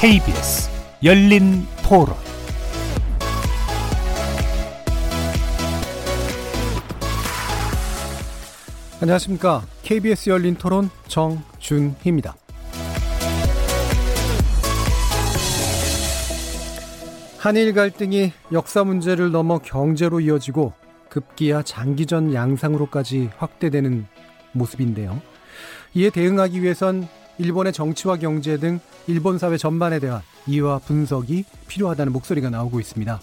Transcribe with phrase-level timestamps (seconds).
[0.00, 0.70] KBS
[1.02, 2.14] 열린 토론
[9.02, 9.66] 안녕하십니까.
[9.82, 12.36] KBS 열린 토론 정준희입니다.
[17.38, 20.74] 한일 갈등이 역사 문제를 넘어 경제로 이어지고
[21.08, 24.06] 급기야 장기전 양상으로까지 확대되는
[24.52, 25.20] 모습인데요.
[25.94, 32.50] 이에 대응하기 위해선 일본의 정치와 경제 등 일본 사회 전반에 대한 이해와 분석이 필요하다는 목소리가
[32.50, 33.20] 나오고 있습니다.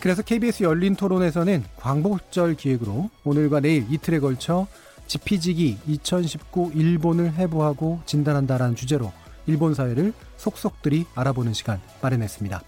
[0.00, 4.66] 그래서 KBS 열린 토론에서는 광복절 기획으로 오늘과 내일 이틀에 걸쳐
[5.06, 9.12] 지피지기 2019 일본을 해부하고 진단한다라는 주제로
[9.46, 12.62] 일본 사회를 속속들이 알아보는 시간 마련했습니다.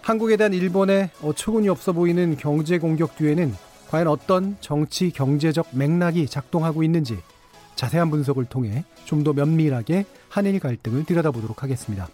[0.00, 3.54] 한국에 대한 일본의 어처구니 없어 보이는 경제 공격 뒤에는
[3.90, 7.18] 과연 어떤 정치 경제적 맥락이 작동하고 있는지
[7.74, 12.08] 자세한 분석을 통해 좀 더 면밀하게 한일 갈등을 들여다보도록 하겠습니다.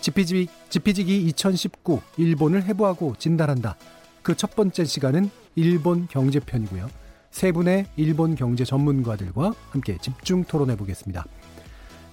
[0.00, 3.76] 지피지, 지피지기 2019 일본을 해부하고 진단한다.
[4.22, 6.88] 그 첫 번째 시간은 일본 경제편이고요.
[7.30, 11.26] 세 분의 일본 경제 전문가들과 함께 집중 토론해 보겠습니다.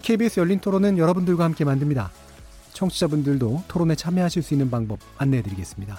[0.01, 2.11] KBS 열린 토론은 여러분들과 함께 만듭니다.
[2.73, 5.97] 청취자분들도 토론에 참여하실 수 있는 방법 안내해 드리겠습니다.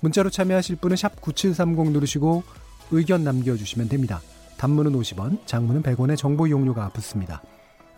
[0.00, 2.42] 문자로 참여하실 분은 9730 누르시고
[2.90, 4.20] 의견 남겨주시면 됩니다.
[4.58, 7.42] 단문은 50원, 장문은 100원의 정보 이용료가 붙습니다.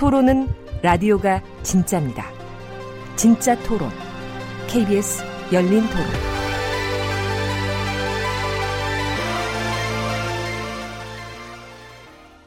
[0.00, 0.48] 토론은
[0.82, 2.24] 라디오가 진짜입니다.
[3.16, 3.90] 진짜 토론,
[4.66, 5.22] KBS
[5.52, 6.06] 열린 토론.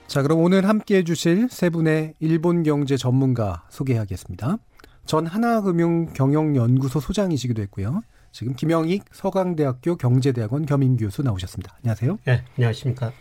[0.08, 4.58] 자, 그럼 오늘 함께 해주실 세 분의 일본 경제 전문가 소개하겠습니다.
[5.06, 8.02] 전 하나금융 경영연구소 소장이시기도 했고요.
[8.32, 11.76] 지금 김영익 서강대학교 경제대학원 겸임교수 나오셨습니다.
[11.84, 12.18] 안녕하세요.
[12.26, 13.12] 네, 안녕하십니까.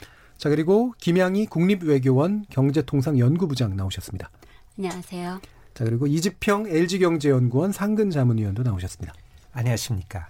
[0.42, 4.28] 자, 그리고 김양희 국립외교원 경제통상연구부장 나오셨습니다.
[4.76, 5.40] 안녕하세요.
[5.72, 9.14] 자, 그리고 이지평 LG경제연구원 상근 자문위원도 나오셨습니다.
[9.52, 10.26] 안녕하십니까.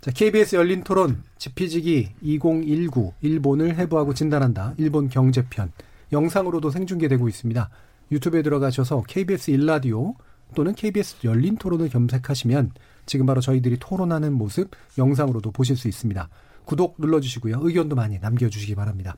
[0.00, 4.74] 자, KBS 열린 토론 지피지기 2019 일본을 해부하고 진단한다.
[4.78, 5.70] 일본 경제편
[6.10, 7.70] 영상으로도 생중계되고 있습니다.
[8.10, 10.16] 유튜브에 들어가셔서 KBS 일라디오
[10.56, 12.72] 또는 KBS 열린 토론을 검색하시면
[13.06, 16.28] 지금 바로 저희들이 토론하는 모습 영상으로도 보실 수 있습니다.
[16.64, 17.60] 구독 눌러주시고요.
[17.62, 19.16] 의견도 많이 남겨주시기 바랍니다.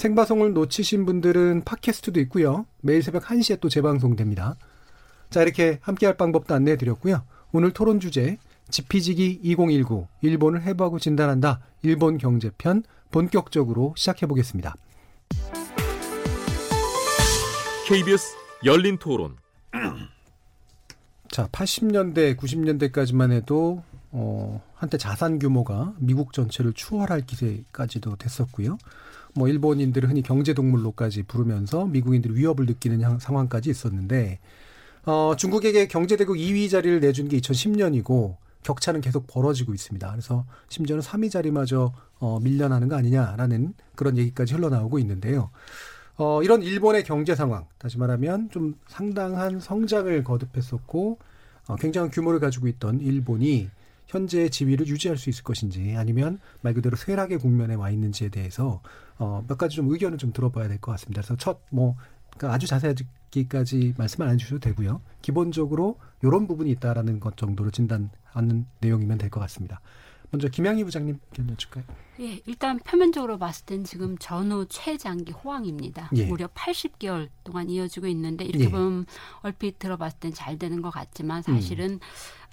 [0.00, 2.64] 생방송을 놓치신 분들은 팟캐스트도 있고요.
[2.80, 4.56] 매일 새벽 1시에 또 재방송됩니다.
[5.28, 7.22] 자, 이렇게 함께할 방법도 안내해 드렸고요.
[7.52, 8.38] 오늘 토론 주제
[8.70, 11.60] 지피지기 2019 일본을 해부하고 진단한다.
[11.82, 14.74] 일본 경제편 본격적으로 시작해 보겠습니다.
[17.86, 19.36] KBS 열린 토론.
[21.28, 28.78] 자, 80년대, 90년대까지만 해도 어, 한때 자산 규모가 미국 전체를 추월할 기세까지도 됐었고요.
[29.34, 34.38] 뭐 일본인들을 흔히 경제 동물로까지 부르면서 미국인들이 위협을 느끼는 상황까지 있었는데
[35.04, 40.10] 어, 중국에게 경제 대국 2위 자리를 내준 게 2010년이고 격차는 계속 벌어지고 있습니다.
[40.10, 45.50] 그래서 심지어는 3위 자리마저 어, 밀려나는 거 아니냐라는 그런 얘기까지 흘러나오고 있는데요.
[46.18, 51.18] 어, 이런 일본의 경제 상황, 다시 말하면 좀 상당한 성장을 거듭했었고,
[51.68, 53.70] 어, 굉장한 규모를 가지고 있던 일본이
[54.10, 58.82] 현재의 지위를 유지할 수 있을 것인지 아니면 말 그대로 쇠락의 국면에 와 있는지에 대해서
[59.18, 61.22] 어, 몇 가지 좀 의견을 좀 들어봐야 될 것 같습니다.
[61.22, 61.96] 그래서 첫, 뭐,
[62.36, 65.00] 그러니까 아주 자세하기까지 말씀 안 해주셔도 되고요.
[65.22, 69.80] 기본적으로 이런 부분이 있다라는 것 정도로 진단하는 내용이면 될 것 같습니다.
[70.32, 71.82] 먼저 김양희 부장님 견해 줄까요?
[72.20, 76.10] 예, 일단 표면적으로 봤을 땐 지금 전후 최장기 호황입니다.
[76.14, 76.26] 예.
[76.26, 78.70] 무려 80개월 동안 이어지고 있는데 이렇게 예.
[78.70, 79.06] 보면
[79.40, 81.98] 얼핏 들어봤을 땐 잘 되는 것 같지만 사실은 음.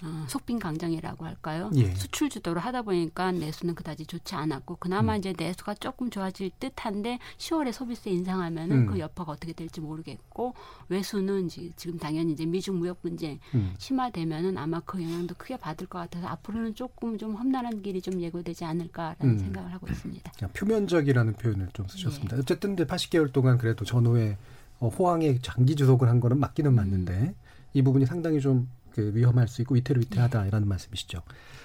[0.02, 1.70] 어, 속빈강정이라고 할까요?
[1.74, 1.92] 예.
[1.94, 5.18] 수출 주도를 하다 보니까 내수는 그다지 좋지 않았고 그나마 음.
[5.18, 8.86] 이제 내수가 조금 좋아질 듯한데 10월에 소비세 인상하면은 음.
[8.86, 10.54] 그 여파가 어떻게 될지 모르겠고
[10.88, 13.74] 외수는 이제 지금 당연히 이제 미중 무역 분쟁 음.
[13.78, 18.64] 심화되면은 아마 그 영향도 크게 받을 것 같아서 앞으로는 조금 좀 험난한 길이 좀 예고되지
[18.64, 19.38] 않을까라는 음.
[19.38, 20.30] 생각을 하고 있습니다.
[20.54, 22.36] 표면적이라는 표현을 좀 쓰셨습니다.
[22.36, 22.42] 네.
[22.42, 24.36] 어쨌든 80개월 동안 그래도 전후에
[24.80, 27.34] 어, 호황에 장기 주속을 한 거는 맞기는 맞는데
[27.74, 28.68] 이 부분이 상당히 좀
[28.98, 31.22] 그 위험할 수 있고 위태로위태하다라는 말씀이시죠.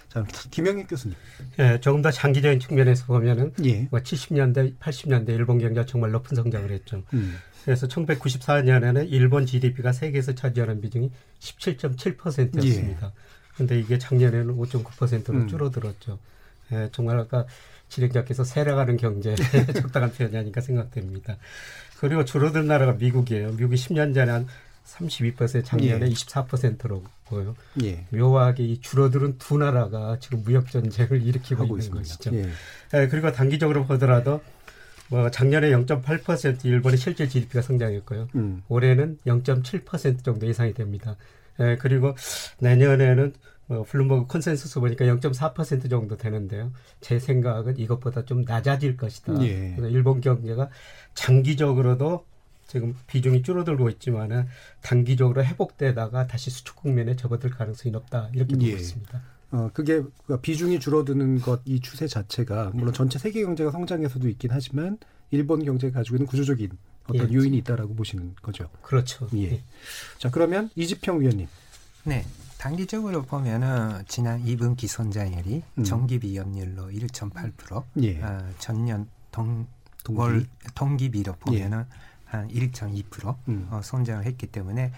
[0.07, 1.17] 자, 김영익 교수님.
[1.57, 3.87] 예, 조금 더 장기적인 측면에서 보면은 예.
[3.89, 7.01] 뭐 70년대, 80년대 일본 경제가 정말 높은 성장을 했죠.
[7.13, 7.35] 음.
[7.65, 11.09] 그래서 1994년에는 일본 GDP가 세계에서 차지하는 비중이
[11.39, 13.11] 17.7%였습니다.
[13.55, 13.79] 그런데 예.
[13.79, 15.47] 이게 작년에는 5.9%로 음.
[15.47, 16.19] 줄어들었죠.
[16.71, 17.47] 예, 정말 아까
[17.89, 19.33] 진행자께서 세려가는 경제
[19.73, 21.37] 적당한 표현이 아닌가 생각됩니다.
[21.99, 23.53] 그리고 줄어든 나라가 미국이에요.
[23.53, 24.47] 미국이 10년 전에 한
[24.85, 26.09] 32% 작년에 예.
[26.09, 27.55] 24%로 보여.
[27.83, 28.05] 예.
[28.11, 31.99] 묘하게 이 줄어드는 두 나라가 지금 무역 전쟁을 일으키고 있는 있습니다.
[32.01, 32.35] 것이죠.
[32.35, 32.49] 예.
[32.93, 33.07] 예.
[33.07, 34.41] 그리고 단기적으로 보더라도
[35.09, 38.29] 뭐 작년에 0.8% 일본의 실제 GDP가 성장했고요.
[38.35, 38.63] 음.
[38.67, 41.15] 올해는 0.7% 정도 예상이 됩니다.
[41.59, 42.15] 예, 그리고
[42.59, 43.33] 내년에는
[43.67, 46.71] 뭐 블룸버그 컨센서스 보니까 0.4% 정도 되는데요.
[46.99, 49.41] 제 생각은 이것보다 좀 낮아질 것이다.
[49.43, 49.75] 예.
[49.79, 50.69] 일본 경제가
[51.13, 52.25] 장기적으로도
[52.73, 54.47] 지금 비중이 줄어들고 있지만은
[54.81, 58.71] 단기적으로 회복되다가 다시 수축 국면에 접어들 가능성이 높다 이렇게 보고 예.
[58.71, 59.21] 있습니다.
[59.51, 60.01] 어, 그게
[60.41, 64.97] 비중이 줄어드는 것 이 추세 자체가 물론 전체 세계 경제가 성장해서도 있긴 하지만
[65.29, 66.71] 일본 경제가 가지고 있는 구조적인
[67.07, 67.33] 어떤 예.
[67.33, 68.69] 요인이 있다라고 보시는 거죠.
[68.81, 69.27] 그렇죠.
[69.35, 69.43] 예.
[69.43, 69.61] 예.
[70.17, 71.47] 자 그러면 이지평 위원님.
[72.05, 72.25] 네.
[72.57, 75.83] 단기적으로 보면은 지난 2분기 성장률이 음.
[75.83, 78.21] 전기비 연율로 1.8%, 예.
[78.21, 79.67] 어, 전년 동,
[80.03, 80.19] 동기?
[80.19, 81.85] 월 동기비로 보면은 예.
[82.33, 83.67] 한 1.2% 음.
[83.69, 84.91] 어, 성장을 했기 때문에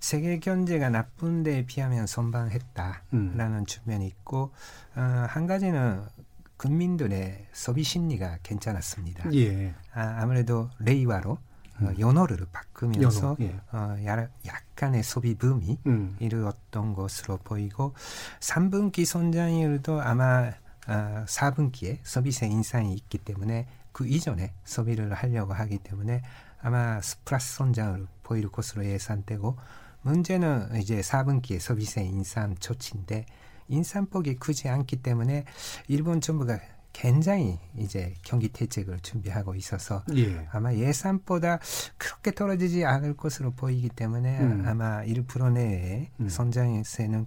[0.00, 3.66] 세계 경제가 나쁜 데 비하면 선방했다라는 음.
[3.66, 4.52] 측면이 있고
[4.96, 6.02] 어, 한 가지는
[6.56, 9.32] 국민들의 소비 심리가 괜찮았습니다.
[9.34, 9.74] 예.
[9.94, 11.38] 아, 아무래도 레이와로
[11.80, 13.60] 어, 연어를 바꾸면서 연어, 예.
[13.72, 13.96] 어,
[14.44, 16.16] 약간의 소비 붐이 음.
[16.18, 17.94] 이루었던 것으로 보이고
[18.40, 20.52] 3분기 성장률도 아마
[20.86, 26.22] 어, 4분기에 소비세 인상이 있기 때문에 그 이전에 소비를 하려고 하기 때문에
[26.62, 29.56] 아마 플러스 성장을 보일 것으로 예상되고
[30.02, 33.26] 문제는 이제 4분기에 소비세 인상 조치인데
[33.68, 35.44] 인상폭이 크지 않기 때문에
[35.88, 36.58] 일본 정부가
[36.92, 40.48] 굉장히 이제 경기 대책을 준비하고 있어서 예.
[40.50, 41.60] 아마 예산보다
[41.96, 44.64] 그렇게 떨어지지 않을 것으로 보이기 때문에 음.
[44.66, 46.28] 아마 1% 내에 음.
[46.28, 47.26] 성장세는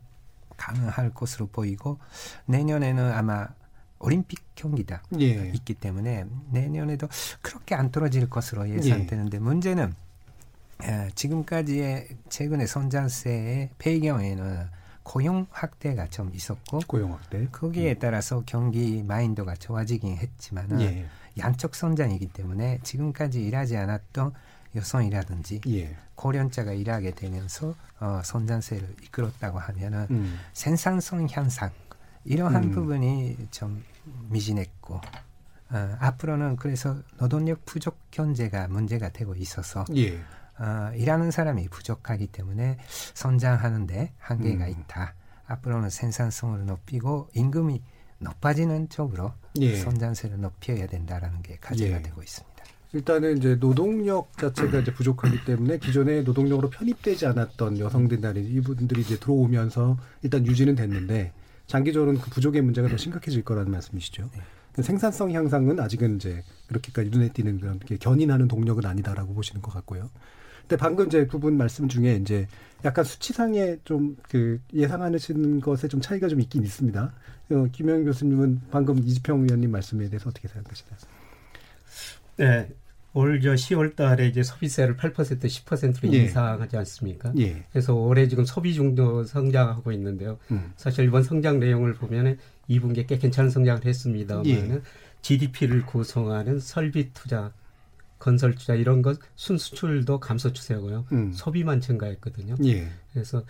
[0.58, 1.98] 가능할 것으로 보이고
[2.46, 3.48] 내년에는 아마
[4.04, 5.50] 올림픽 경기다 예.
[5.56, 7.08] 있기 때문에 내년에도
[7.42, 9.40] 그렇게 안 떨어질 것으로 예상되는데 예.
[9.40, 9.94] 문제는
[11.16, 14.68] 지금까지의 최근의 성장세의 배경에는
[15.04, 18.00] 고용 확대가 좀 있었고 고용 확대 거기에 음.
[18.00, 21.06] 따라서 경기 마인드가 좋아지긴 했지만은 예.
[21.38, 24.34] 양적 성장이기 때문에 지금까지 일하지 않았던
[24.76, 25.96] 여성이라든지 예.
[26.16, 30.40] 고령자가 일하게 되면서 어, 성장세를 이끌었다고 하면은 음.
[30.54, 31.72] 생산성 향상
[32.26, 32.72] 이러한 음.
[32.72, 33.84] 부분이 좀
[34.30, 40.18] 미진했고 어, 앞으로는 그래서 노동력 부족 경제가 문제가 되고 있어서 예.
[40.60, 42.78] 어, 일하는 사람이 부족하기 때문에
[43.14, 44.70] 성장하는데 한계가 음.
[44.70, 45.16] 있다.
[45.48, 47.82] 앞으로는 생산성을 높이고 임금이
[48.20, 49.76] 높아지는 쪽으로 예.
[49.76, 52.02] 성장세를 높여야 된다라는 게 과제가 예.
[52.02, 52.54] 되고 있습니다.
[52.94, 59.98] 일단은 이제 노동력 자체가 이제 부족하기 때문에 기존에 노동력으로 편입되지 않았던 여성들이나 이분들이 이제 들어오면서
[60.22, 61.34] 일단 유지는 됐는데
[61.68, 64.30] 장기적으로는 그 부족의 문제가 더 심각해질 거라는 말씀이시죠.
[64.34, 64.82] 네.
[64.82, 70.10] 생산성 향상은 아직은 이제 그렇게까지 눈에 띄는 그런 견인하는 동력은 아니다라고 보시는 것 같고요.
[70.62, 72.48] 근데 방금 이제 두 분 말씀 중에 이제
[72.86, 77.14] 약간 수치상에 좀그 예상하시는 것에 좀 차이가 좀 있긴 있습니다.
[77.52, 80.98] 어, 김영 교수님은 방금 이지평 의원님 말씀에 대해서 어떻게 생각하시나요?
[82.38, 82.70] 네.
[83.14, 86.18] 올 저 10월 달에 이제 소비세를 8% 10%로 예.
[86.24, 87.32] 인상하지 않습니까?
[87.38, 87.64] 예.
[87.72, 90.40] 그래서 올해 지금 소비 중도 성장하고 있는데요.
[90.52, 90.74] 음.
[90.76, 92.38] 사실 이번 성장 내용을 보면은
[92.70, 94.82] 2분기에 꽤 괜찮은 성장을 했습니다만은 예.
[95.22, 97.52] GDP를 구성하는 설비 투자
[98.18, 101.06] 건설 투자 이런 것 순수출도 감소 추세고요.
[101.12, 101.32] 음.
[101.34, 102.56] 소비만 증가했거든요.
[102.66, 102.88] 예.
[103.12, 103.44] 그래서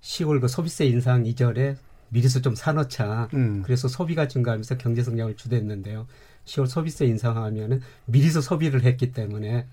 [0.00, 1.76] 10월 그 소비세 인상 이전에
[2.08, 3.28] 미리서 좀 사놓자.
[3.34, 3.62] 음.
[3.64, 6.06] 그래서 소비가 증가하면서 경제 성장을 주도했는데요.
[6.48, 9.66] 10월 소비세 인상하면은 미리서 소비를 했기 때문에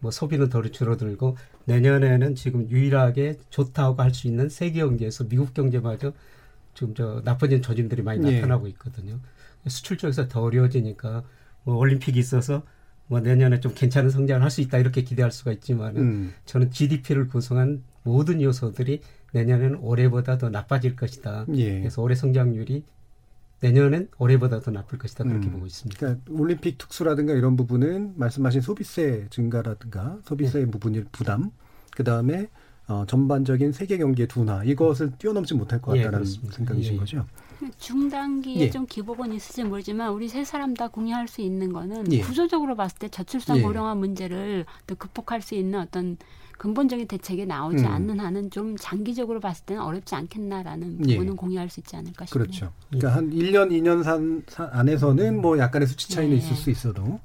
[0.00, 6.12] 뭐 소비는 더 줄어들고 내년에는 지금 유일하게 좋다고 할 수 있는 세계 경제에서 미국 경제마저
[6.74, 8.36] 지금 저 나빠진 조짐들이 많이 예.
[8.36, 9.20] 나타나고 있거든요.
[9.66, 11.22] 수출 쪽에서 더 어려워지니까
[11.62, 12.62] 뭐 올림픽이 있어서
[13.06, 16.34] 뭐 내년에 좀 괜찮은 성장을 할 수 있다 이렇게 기대할 수가 있지만은 음.
[16.46, 19.00] 저는 GDP를 구성한 모든 요소들이
[19.32, 21.46] 내년에는 올해보다 더 나빠질 것이다.
[21.54, 21.78] 예.
[21.80, 22.84] 그래서 올해 성장률이
[23.64, 25.52] 내년엔 올해보다 더 나쁠 것이다 그렇게 음.
[25.52, 25.98] 보고 있습니다.
[25.98, 30.70] 그러니까 올림픽 특수라든가 이런 부분은 말씀하신 소비세 증가라든가 소비세 네.
[30.70, 31.50] 부분의 부담,
[31.96, 32.48] 그 다음에
[32.86, 36.98] 어, 전반적인 세계 경기의 둔화 이것을 뛰어넘지 못할 것 예, 같다는 예, 생각이신 예.
[36.98, 37.26] 거죠.
[37.78, 38.70] 중단기에 예.
[38.70, 42.20] 좀 기복은 있을지 모르지만 우리 세 사람 다 공유할 수 있는 거는 예.
[42.20, 43.62] 구조적으로 봤을 때 저출산 예.
[43.62, 46.18] 고령화 문제를 또 극복할 수 있는 어떤
[46.58, 47.90] 근본적인 대책이 나오지 음.
[47.90, 51.14] 않는 한은 좀 장기적으로 봤을 때는 어렵지 않겠나라는 예.
[51.14, 51.36] 부분은 예.
[51.36, 52.44] 공유할 수 있지 않을까 싶네요.
[52.46, 52.72] 그렇죠.
[52.90, 56.42] 그러니까 한 1년, 2년 산, 산 안에서는 뭐 약간의 수치 차이는 네.
[56.42, 57.20] 있을 수 있어도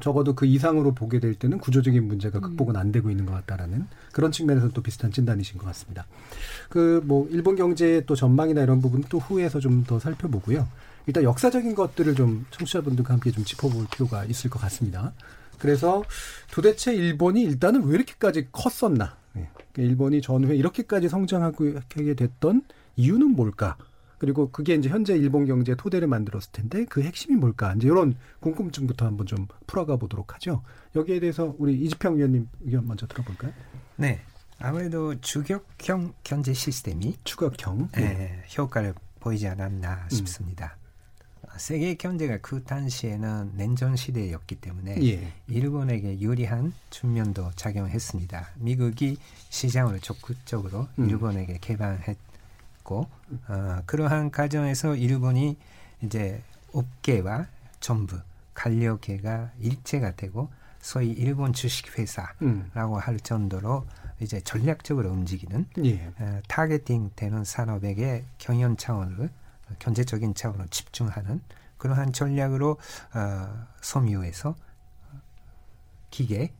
[0.00, 2.42] 적어도 그 이상으로 보게 될 때는 구조적인 문제가 음.
[2.42, 6.06] 극복은 안 되고 있는 것 같다라는 그런 측면에서 또 비슷한 진단이신 것 같습니다.
[6.68, 10.68] 그 뭐 일본 경제의 또 전망이나 이런 부분 또 후에서 좀 더 살펴보고요.
[11.06, 15.12] 일단 역사적인 것들을 좀 청취자분들과 함께 좀 짚어볼 필요가 있을 것 같습니다.
[15.60, 16.02] 그래서
[16.50, 19.16] 도대체 일본이 일단은 왜 이렇게까지 컸었나?
[19.34, 19.48] 네.
[19.76, 22.62] 일본이 전후에 이렇게까지 성장하게 됐던
[22.96, 23.76] 이유는 뭘까?
[24.18, 27.74] 그리고 그게 이제 현재 일본 경제 토대를 만들었을 텐데 그 핵심이 뭘까?
[27.74, 30.62] 이제 이런 궁금증부터 한번 좀 풀어가 보도록 하죠.
[30.94, 33.52] 여기에 대해서 우리 이지평 위원님 의견 먼저 들어볼까요?
[33.96, 34.20] 네.
[34.58, 40.10] 아무래도 주격형 경제 시스템이 추격형 네, 효과를 보이지 않았나 음.
[40.10, 40.76] 싶습니다.
[41.56, 45.32] 세계 경제가 그 당시에는 냉전 시대였기 때문에 예.
[45.48, 48.50] 일본에게 유리한 측면도 작용했습니다.
[48.56, 49.18] 미국이
[49.50, 51.10] 시장을 적극적으로 음.
[51.10, 53.06] 일본에게 개방했고
[53.48, 55.56] 어, 그러한 과정에서 일본이
[56.02, 56.42] 이제
[56.72, 57.46] 업계와
[57.80, 58.18] 정부,
[58.54, 60.48] 관료계가 일체가 되고
[60.80, 62.94] 소위 일본 주식회사라고 음.
[63.00, 63.84] 할 정도로
[64.20, 66.10] 이제 전략적으로 움직이는 예.
[66.18, 69.28] 어, targeting 되는 산업에게 경영 차원으로
[69.78, 71.40] 경제적인 차원으로 집중하는
[71.78, 72.78] 그러한 전략으로
[73.14, 74.54] 어, 섬유에서
[76.10, 76.52] 기계,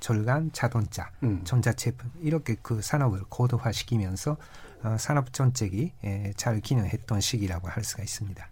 [0.00, 1.44] 철강, 자동차, 음.
[1.44, 4.36] 전자제품 이렇게 그 산업을 고도화시키면서
[4.82, 8.48] 어, 산업 정책이 에, 잘 기능했던 시기라고 할 수가 있습니다.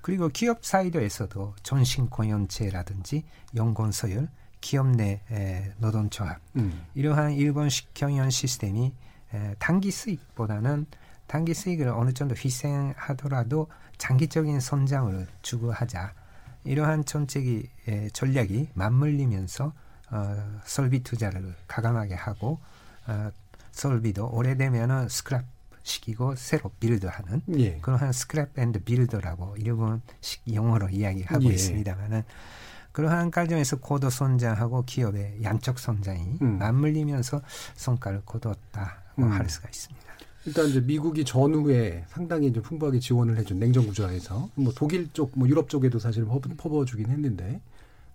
[0.00, 3.24] 그리고 기업 사이드에서도 종신고용제라든지
[3.54, 4.28] 연공 서열,
[4.62, 6.86] 기업 내 에, 노동 조합 음.
[6.94, 8.94] 이러한 일본식 경영 시스템이
[9.34, 10.86] 에, 단기 수익보다는
[11.28, 13.68] 단기 수익을 어느 정도 희생하더라도
[13.98, 16.14] 장기적인 성장을 추구하자
[16.64, 19.72] 이러한 정책이 에, 전략이 맞물리면서
[20.10, 22.58] 어, 설비 투자를 과감하게 하고
[23.06, 23.30] 어,
[23.70, 25.44] 설비도 오래되면은 스크랩
[25.82, 27.78] 시키고 새로 build하는 예.
[27.78, 31.48] 그러한 scrap and build라고 일본식 용어로 이야기하고 예.
[31.50, 32.22] 있습니다만은
[32.92, 36.58] 그러한 과정에서 고도 성장하고 기업의 양적 성장이 음.
[36.58, 37.42] 맞물리면서
[37.76, 39.30] 성과를 거뒀다고 음.
[39.30, 40.07] 할 수가 있습니다.
[40.46, 45.48] 일단 이제 미국이 전후에 상당히 이제 풍부하게 지원을 해준 냉전 구조화에서 뭐 독일 쪽, 뭐
[45.48, 47.60] 유럽 쪽에도 사실 퍼부어주긴 했는데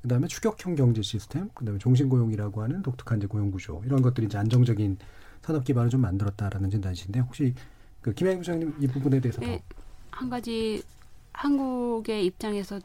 [0.01, 4.37] 그다음에 추격형 경제 시스템, 그다음에 종신 고용이라고 하는 독특한 이제 고용 구조 이런 것들이 이제
[4.37, 4.97] 안정적인
[5.41, 7.53] 산업 기반을 좀 만들었다라는 진단이신데 혹시
[8.01, 9.61] 그 김양희 부장님 이 부분에 대해서 네,
[10.11, 10.83] 한 가지
[11.33, 12.79] 한국의 입장에서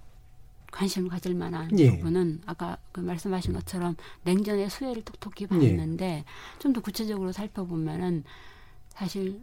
[0.71, 1.97] 관심을 가질 만한 예.
[1.97, 6.25] 부분은 아까 그 말씀하신 것처럼 냉전의 수혜를 톡톡히 봤는데 예.
[6.59, 8.25] 좀더 구체적으로 살펴보면은
[8.99, 9.41] 사실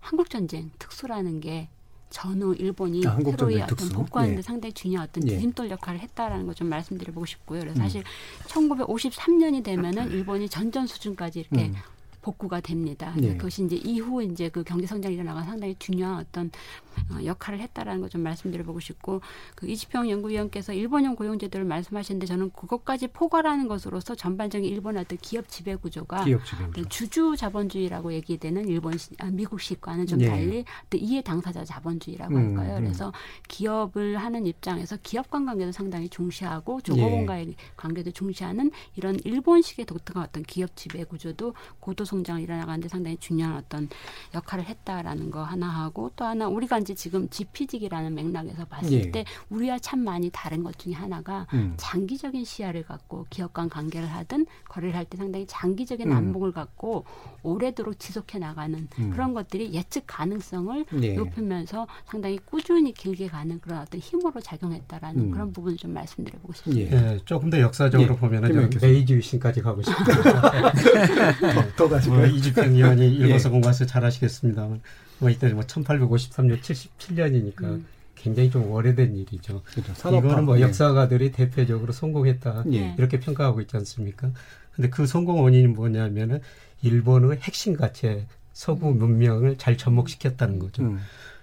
[0.00, 1.68] 한국 전쟁 특수라는 게
[2.10, 4.42] 전후 일본이 아, 새로이 어떤 복구하는데 예.
[4.42, 5.36] 상당히 중요한 어떤 예.
[5.36, 7.60] 디딤돌 역할을 했다라는 걸 좀 말씀드려보고 싶고요.
[7.60, 7.82] 그래서 음.
[7.82, 8.02] 사실
[8.48, 11.74] 1953년이 되면은 일본이 전전 수준까지 이렇게 음.
[12.22, 13.14] 복구가 됩니다.
[13.16, 13.36] 네.
[13.36, 16.87] 그것이 이제 이후 이제 그 경제 성장이 일어나가 상당히 중요한 어떤 어,
[17.24, 19.20] 역할을 했다라는 걸좀 말씀드려보고 싶고
[19.54, 25.74] 그 이지평 연구위원께서 일본형 고용제도를 말씀하시는데 저는 그것까지 포괄하는 것으로서 전반적인 일본의 어떤 기업 지배
[25.76, 26.40] 구조가 기업.
[26.88, 30.28] 주주 자본주의라고 얘기되는 일본 아, 미국식과는 좀 네.
[30.28, 32.78] 달리 또 이해 당사자 자본주의라고 음, 할까요?
[32.78, 32.84] 음.
[32.84, 33.12] 그래서
[33.48, 37.54] 기업을 하는 입장에서 기업 간 관계도 상당히 중시하고 조고공과의 예.
[37.76, 43.88] 관계도 중시하는 이런 일본식의 독특한 어떤 기업 지배 구조도 고도 성장을 일어나가는데 상당히 중요한 어떤
[44.34, 49.10] 역할을 했다라는 거 하나 하고 또 하나 우리가 이제 지금 지피직이라는 맥락에서 봤을 예.
[49.10, 51.74] 때 우리와 참 많이 다른 것 중에 하나가 음.
[51.76, 56.16] 장기적인 시야를 갖고 기업 간 관계를 하든 거래를 할 때 상당히 장기적인 음.
[56.16, 57.04] 안목을 갖고
[57.42, 59.10] 오래도록 지속해 나가는 음.
[59.10, 61.14] 그런 것들이 예측 가능성을 예.
[61.14, 65.30] 높이면서 상당히 꾸준히 길게 가는 그런 어떤 힘으로 작용했다라는 음.
[65.30, 66.96] 그런 부분을 좀 말씀드려보고 싶습니다.
[66.96, 67.12] 예.
[67.14, 68.18] 예 조금 더 역사적으로 예.
[68.18, 70.52] 보면은 메이지 위신까지 가고 싶습니다.
[71.76, 71.88] 더.
[71.88, 73.52] 뭐 이집평 의원이 일본서 예.
[73.52, 74.80] 공부해서 잘 아시겠습니다만
[75.18, 77.86] 뭐 이때 뭐 1853년 77년이니까 음.
[78.14, 79.62] 굉장히 좀 오래된 일이죠.
[79.62, 79.92] 그렇죠.
[80.16, 80.62] 이거는 뭐 예.
[80.62, 82.94] 역사가들이 대표적으로 성공했다 예.
[82.98, 84.30] 이렇게 평가하고 있지 않습니까?
[84.74, 86.40] 근데 그 성공 원인이 뭐냐면은
[86.82, 90.82] 일본의 핵심 가치 서구 문명을 잘 접목시켰다는 거죠.
[90.82, 90.98] 음.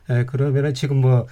[0.10, 1.27] 에, 그러면은 지금 뭐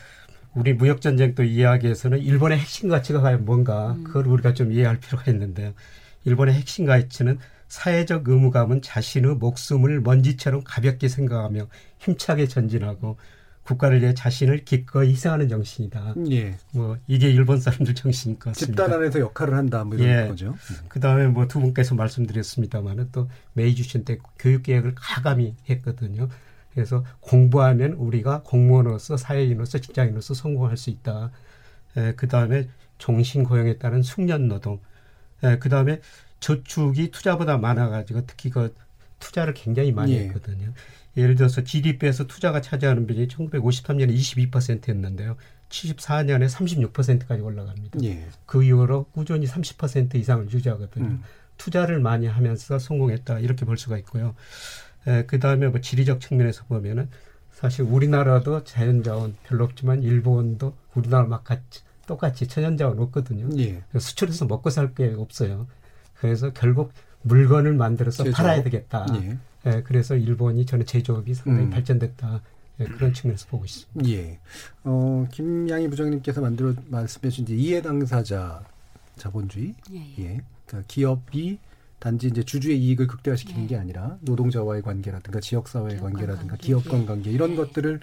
[0.55, 4.03] 우리 무역 전쟁 또 이야기에서는 일본의 핵심 가치가 과연 뭔가 음.
[4.03, 5.73] 그걸 우리가 좀 이해할 필요가 있는데요.
[6.25, 7.39] 일본의 핵심 가치는
[7.73, 13.17] 사회적 의무감은 자신의 목숨을 먼지처럼 가볍게 생각하며 힘차게 전진하고
[13.63, 16.13] 국가를 위해 자신을 기꺼이 희생하는 정신이다.
[16.29, 16.55] 예.
[16.71, 18.83] 뭐 이게 일본 사람들 정신인 것 같습니다.
[18.83, 19.83] 집단 안에서 역할을 한다.
[19.85, 20.27] 뭐 이런 예.
[20.27, 20.49] 거죠.
[20.49, 20.75] 음.
[20.87, 26.27] 그 다음에 뭐 두 분께서 말씀드렸습니다만은 또 메이주신 때 교육 계획을 가감히 했거든요.
[26.75, 31.31] 그래서 공부하면 우리가 공무원으로서 사회인으로서 직장인으로서 성공할 수 있다.
[31.97, 34.79] 예, 그 다음에 종신 고용에 따른 숙련 노동.
[35.43, 36.01] 예, 그 다음에
[36.43, 38.75] 저축이 투자보다 많아가지고 특히 그
[39.19, 40.25] 투자를 굉장히 많이 예.
[40.25, 40.73] 했거든요.
[41.15, 45.37] 예를 들어서 GDP에서 투자가 차지하는 비율이 1953년에 22%였는데요.
[45.69, 47.99] 74년에 36%까지 올라갑니다.
[48.03, 48.27] 예.
[48.45, 51.05] 그 이후로 꾸준히 30% 이상을 유지하거든요.
[51.05, 51.23] 음.
[51.57, 54.35] 투자를 많이 하면서 성공했다 이렇게 볼 수가 있고요.
[55.27, 57.07] 그 다음에 뭐 지리적 측면에서 보면은
[57.53, 63.47] 사실 우리나라도 자연자원 별로 없지만 일본도 우리나라 막 같이 똑같이 천연자원 없거든요.
[63.59, 63.81] 예.
[63.97, 65.67] 수출해서 먹고 살 게 없어요.
[66.23, 68.37] 그래서 결국 물건을 만들어서 제조업?
[68.37, 69.05] 팔아야 되겠다.
[69.15, 69.37] 예.
[69.65, 69.83] 예.
[69.83, 71.69] 그래서 일본이 저는 제조업이 상당히 음.
[71.69, 72.41] 발전됐다.
[72.79, 74.09] 예, 그런 측면에서 보고 있습니다.
[74.09, 74.39] 예.
[74.85, 78.63] 어, 김양희 부장님께서 만들어 말씀해 주신 이해 당사자
[79.17, 79.75] 자본주의.
[79.91, 79.97] 예.
[79.97, 80.23] 예.
[80.23, 80.41] 예.
[80.65, 81.59] 그러니까 기업이
[81.99, 83.67] 단지 이제 주주의 이익을 극대화시키는 네.
[83.67, 86.67] 게 아니라 노동자와의 관계라든가 지역사회의 관계라든가 관계.
[86.67, 87.55] 기업간 관계 이런 네.
[87.57, 87.99] 것들을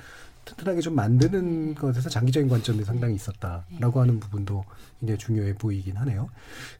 [0.57, 3.99] 튼튼하게 좀 만드는 것에서 장기적인 관점이 상당히 있었다라고 네.
[4.01, 4.65] 하는 부분도
[5.03, 6.29] 이제 중요해 보이긴 하네요.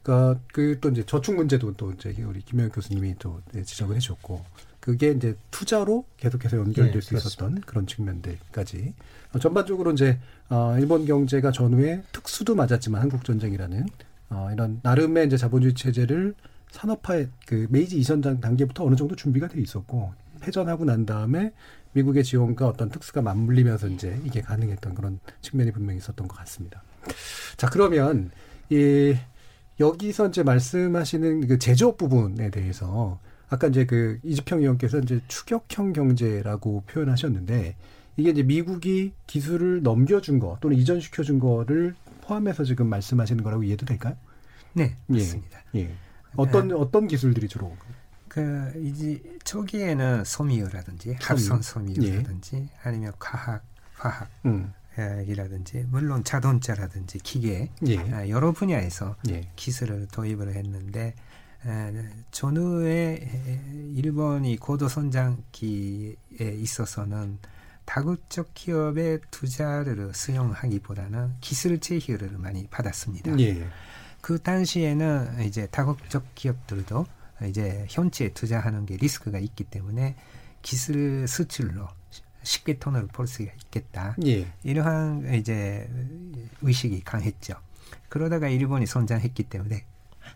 [0.03, 4.43] 그러니까 그 또 이제 저축 문제도 또 이제 우리 김영 교수님이 또 지적을 해줬고
[4.79, 8.93] 그게 이제 투자로 계속해서 연결될 네, 수 있었던 그런 측면들까지
[9.33, 13.85] 어, 전반적으로 이제 어, 일본 경제가 전후에 특수도 맞았지만 한국 전쟁이라는
[14.31, 16.33] 어, 이런 나름의 이제 자본주의 체제를
[16.71, 21.53] 산업화의 그 메이지 이전 단계부터 어느 정도 준비가 돼 있었고 패전하고 난 다음에
[21.93, 26.83] 미국의 지원과 어떤 특수가 맞물리면서 이제 이게 가능했던 그런 측면이 분명히 있었던 것 같습니다.
[27.57, 28.31] 자 그러면
[28.69, 29.15] 이
[29.79, 33.19] 여기서 이제 말씀하시는 그 제조업 부분에 대해서
[33.49, 37.75] 아까 이제 그 이지평 의원께서 이제 추격형 경제라고 표현하셨는데
[38.17, 44.15] 이게 이제 미국이 기술을 넘겨준 거 또는 이전시켜준 거를 포함해서 지금 말씀하시는 거라고 이해도 될까요?
[44.73, 45.59] 네, 맞습니다.
[45.75, 45.79] 예.
[45.79, 45.91] 예.
[46.35, 46.75] 어떤 네.
[46.75, 47.75] 어떤 기술들이 주로?
[48.31, 52.69] 그 이제 초기에는 소미어라든지 합성 소미어라든지 예.
[52.81, 53.61] 아니면 과학
[53.93, 54.71] 화학 음.
[55.27, 57.97] 이라든지 물론 자동차라든지 기계 예.
[58.13, 59.49] 아, 여러 분야에서 예.
[59.57, 61.13] 기술을 도입을 했는데
[62.31, 63.19] 전후에
[63.95, 67.37] 일본이 고도 성장기에 있어서는
[67.83, 73.37] 다국적 기업의 투자를 수용하기보다는 기술 제휴를 많이 받았습니다.
[73.41, 73.67] 예.
[74.21, 77.05] 그 당시에는 이제 다국적 기업들도
[77.47, 80.15] 이제 현지에 투자하는 게 리스크가 있기 때문에
[80.61, 81.87] 기술 수출로
[82.43, 84.15] 쉽게 돈을 벌 수가 있겠다.
[84.25, 84.47] 예.
[84.63, 85.89] 이러한 이제
[86.61, 87.55] 의식이 강했죠.
[88.09, 89.85] 그러다가 일본이 성장했기 때문에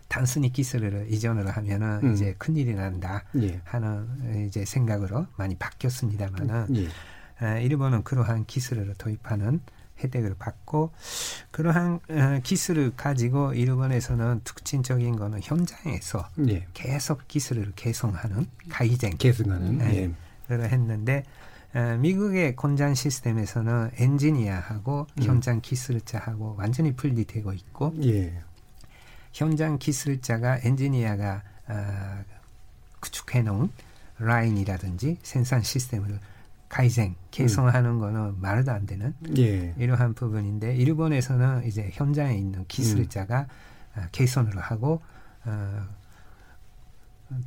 [0.08, 2.12] 단순히 기술을 이전을 하면은 음.
[2.12, 3.60] 이제 큰일이 난다 예.
[3.64, 6.88] 하는 이제 생각으로 많이 바뀌었습니다만은 예.
[7.38, 9.60] 아, 일본은 그러한 기술을 도입하는
[10.02, 10.92] 혜택을 받고
[11.50, 16.66] 그러한 어, 기술을 가지고 일본에서는 특징적인 거는 현장에서 예.
[16.74, 20.12] 계속 기술을 개성하는 가이쟁 계승하는 네,
[20.50, 20.54] 예.
[20.54, 21.24] 했는데
[21.74, 25.22] 어, 미국의 공장 시스템에서는 엔지니어하고 음.
[25.22, 28.40] 현장 기술자하고 완전히 분리되고 있고 예.
[29.32, 32.24] 현장 기술자가 엔지니어가 어,
[33.00, 33.70] 구축해 놓은
[34.18, 36.18] 라인이라든지 생산 시스템을
[36.68, 38.00] 가이생 개성하는 음.
[38.00, 39.74] 거는 말도 안 되는 예.
[39.78, 43.46] 이러한 부분인데 일본에서는 이제 현장에 있는 기술자가
[43.96, 44.00] 음.
[44.00, 45.00] 어, 개선을 하고
[45.44, 45.86] 어,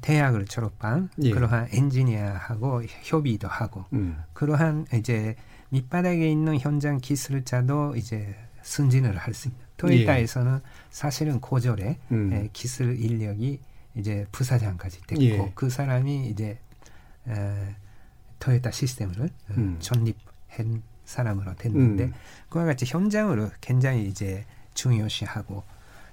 [0.02, 1.32] 대학을 졸업한 예.
[1.32, 4.22] 그러한 엔지니어하고 협의도 하고 음.
[4.34, 5.36] 그러한 이제
[5.70, 10.70] 밑바닥에 있는 현장 기술자도 이제 승진을 할 수 있는 토요타에서는 예.
[10.90, 12.34] 사실은 고졸의 음.
[12.34, 13.62] 에, 기술 인력이
[13.96, 15.52] 이제 부사장까지 됐고 예.
[15.56, 16.60] 그 사람이 이제
[17.28, 17.76] 에,
[18.40, 19.78] 토요타 시스템을 음.
[19.80, 22.14] 전립한 사람으로 됐는데 음.
[22.50, 25.64] 그와 같이 현장으로 굉장히 이제 중요시하고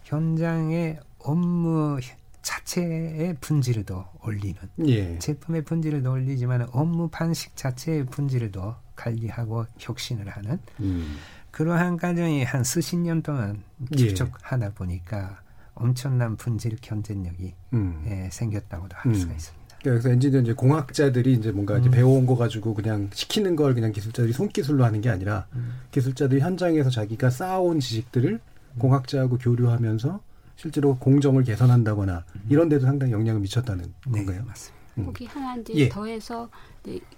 [0.04, 1.98] 현장의 업무
[2.42, 5.18] 자체의 분질도 올리는 예.
[5.18, 11.16] 제품의 분질도 올리지만 업무 방식 자체의 분질도 관리하고 혁신을 하는 음.
[11.50, 13.62] 그러한 과정이 한 수십 년 동안
[13.96, 14.70] 계속하다 예.
[14.70, 15.40] 보니까
[15.74, 18.04] 엄청난 분질 경쟁력이 음.
[18.06, 19.14] 예, 생겼다고도 할 음.
[19.14, 19.55] 수가 있습니다.
[19.90, 21.92] 그래서 엔지니어 이제 공학자들이 이제 뭔가 이제 음.
[21.92, 25.80] 배워온 거 가지고 그냥 시키는 걸 그냥 기술자들이 손기술로 하는 게 아니라 음.
[25.90, 28.78] 기술자들이 현장에서 자기가 쌓아온 지식들을 음.
[28.78, 30.20] 공학자하고 교류하면서
[30.56, 34.42] 실제로 공정을 개선한다거나 이런 데도 상당히 영향을 미쳤다는 네, 건가요?
[34.46, 34.76] 맞습니다.
[35.04, 35.88] 거기 하나 이제 예.
[35.90, 36.48] 더해서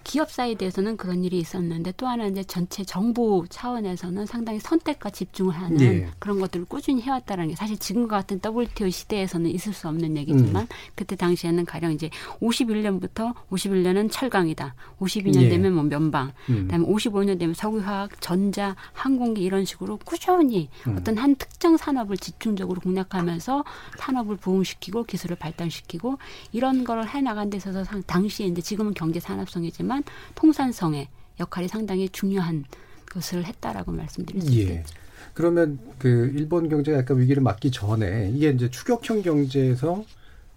[0.02, 5.80] 기업 사이드에서는 그런 일이 있었는데 또 하나 이제 전체 정부 차원에서는 상당히 선택과 집중을 하는
[5.80, 6.08] 예.
[6.18, 10.68] 그런 것들을 꾸준히 해왔다는 게 사실 지금과 같은 WTO 시대에서는 있을 수 없는 얘기지만 음.
[10.94, 12.08] 그때 당시에는 가령 이제
[12.40, 14.74] 51년부터 51년은 철강이다.
[14.98, 15.48] 52년 예.
[15.50, 16.62] 되면 뭐 면방, 음.
[16.62, 20.96] 그다음에 55년 되면 석유화학, 전자, 항공기 이런 식으로 꾸준히 음.
[20.98, 23.64] 어떤 한 특정 산업을 집중적으로 공략하면서
[23.98, 26.16] 산업을 부흥시키고 기술을 발달시키고
[26.52, 31.08] 이런 거를 해 나간 데 있어서 당시에 이제 지금은 경제 산업 통상성이지만 통산성의
[31.40, 32.64] 역할이 상당히 중요한
[33.10, 34.62] 것을 했다라고 말씀드릴 수 예.
[34.62, 34.94] 있겠죠.
[35.34, 40.04] 그러면 그 일본 경제가 약간 위기를 맞기 전에 이게 이제 추격형 경제에서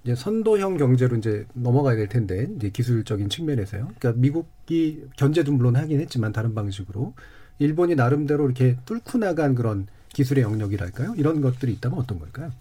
[0.03, 3.91] 이제 선도형 경제로 이제 넘어가야 될 텐데 이제 기술적인 측면에서요.
[3.99, 7.13] 그러니까 미국이 견제도 물론 하긴 했지만 다른 방식으로
[7.59, 11.13] 일본이 나름대로 이렇게 뚫고 나간 그런 기술의 영역이랄까요?
[11.17, 12.51] 이런 것들이 있다면 어떤 걸까요?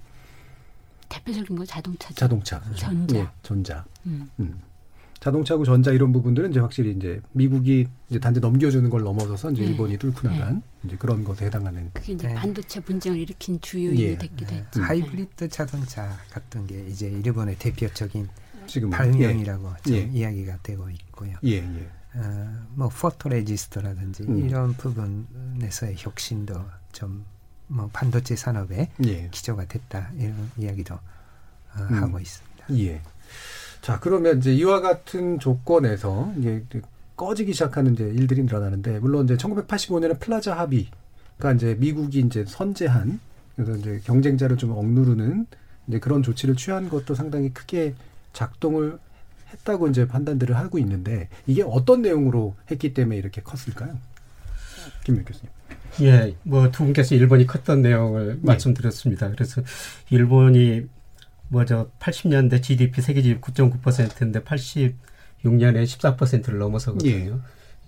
[1.08, 2.12] 대표적인 거 자동차.
[2.14, 2.62] 자동차.
[2.76, 3.16] 전자.
[3.16, 3.84] 예, 전자.
[4.06, 4.30] 음.
[4.38, 4.60] 음.
[5.20, 9.68] 자동차고 전자 이런 부분들은 이제 확실히 이제 미국이 이제 단지 넘겨주는 걸 넘어서서 이제 네.
[9.68, 10.88] 일본이 뚫고 나간 네.
[10.88, 11.90] 이제 그런 것에 해당하는.
[11.92, 12.34] 그게 이제 네.
[12.34, 14.18] 반도체 분쟁을 일으킨 주요인이 예.
[14.18, 14.60] 됐기도 네.
[14.60, 14.82] 했죠.
[14.82, 18.28] 하이브리드 자동차 같은 게 이제 일본의 대표적인
[18.66, 19.94] 지금 발명이라고 예.
[19.94, 20.00] 예.
[20.12, 21.34] 이야기가 되고 있고요.
[21.44, 21.90] 예, 예.
[22.14, 24.38] 어, 뭐 포토레지스트라든지 음.
[24.48, 27.24] 이런 부분에서의 혁신도 좀
[27.70, 29.28] 뭐 반도체 산업의 예.
[29.30, 32.02] 기초가 됐다 이런 이야기도 어, 음.
[32.02, 32.66] 하고 있습니다.
[32.78, 33.00] 예.
[33.80, 36.64] 자, 그러면 이제 이와 같은 조건에서 이제
[37.16, 43.20] 꺼지기 시작하는 이제 일들이 늘어나는데 물론 이제 1985년에 플라자 합의가 이제 미국이 이제 선제한
[43.56, 45.46] 그래서 이제 경쟁자를 좀 억누르는
[45.88, 47.94] 이제 그런 조치를 취한 것도 상당히 크게
[48.32, 48.98] 작동을
[49.52, 53.98] 했다고 이제 판단들을 하고 있는데 이게 어떤 내용으로 했기 때문에 이렇게 컸을까요?
[55.04, 55.50] 김민 교수님.
[56.02, 58.38] 예, 뭐 두 분께서 일본이 컸던 내용을 네.
[58.42, 59.28] 말씀드렸습니다.
[59.30, 59.60] 그래서
[60.10, 60.86] 일본이
[61.50, 67.40] 뭐 저 80년대 GDP 세계 GDP 9.9%인데 86년에 14%를 넘어서거든요.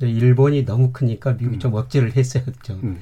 [0.03, 0.07] 예.
[0.09, 1.61] 일본이 너무 크니까 미국이 음.
[1.61, 2.75] 좀 억제를 했어야죠.
[2.83, 3.01] 음.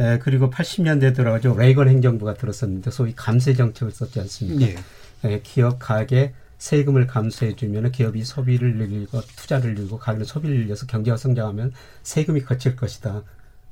[0.00, 4.66] 에, 그리고 80년대 들어가지고 레이건 행정부가 들어섰었는데 소위 감세 정책을 썼지 않습니까?
[4.66, 4.76] 예.
[5.28, 11.16] 에, 기업 가계 세금을 감소해 주면 기업이 소비를 늘리고 투자를 늘리고 가계는 소비를 늘려서 경제가
[11.16, 13.22] 성장하면 세금이 걷힐 것이다.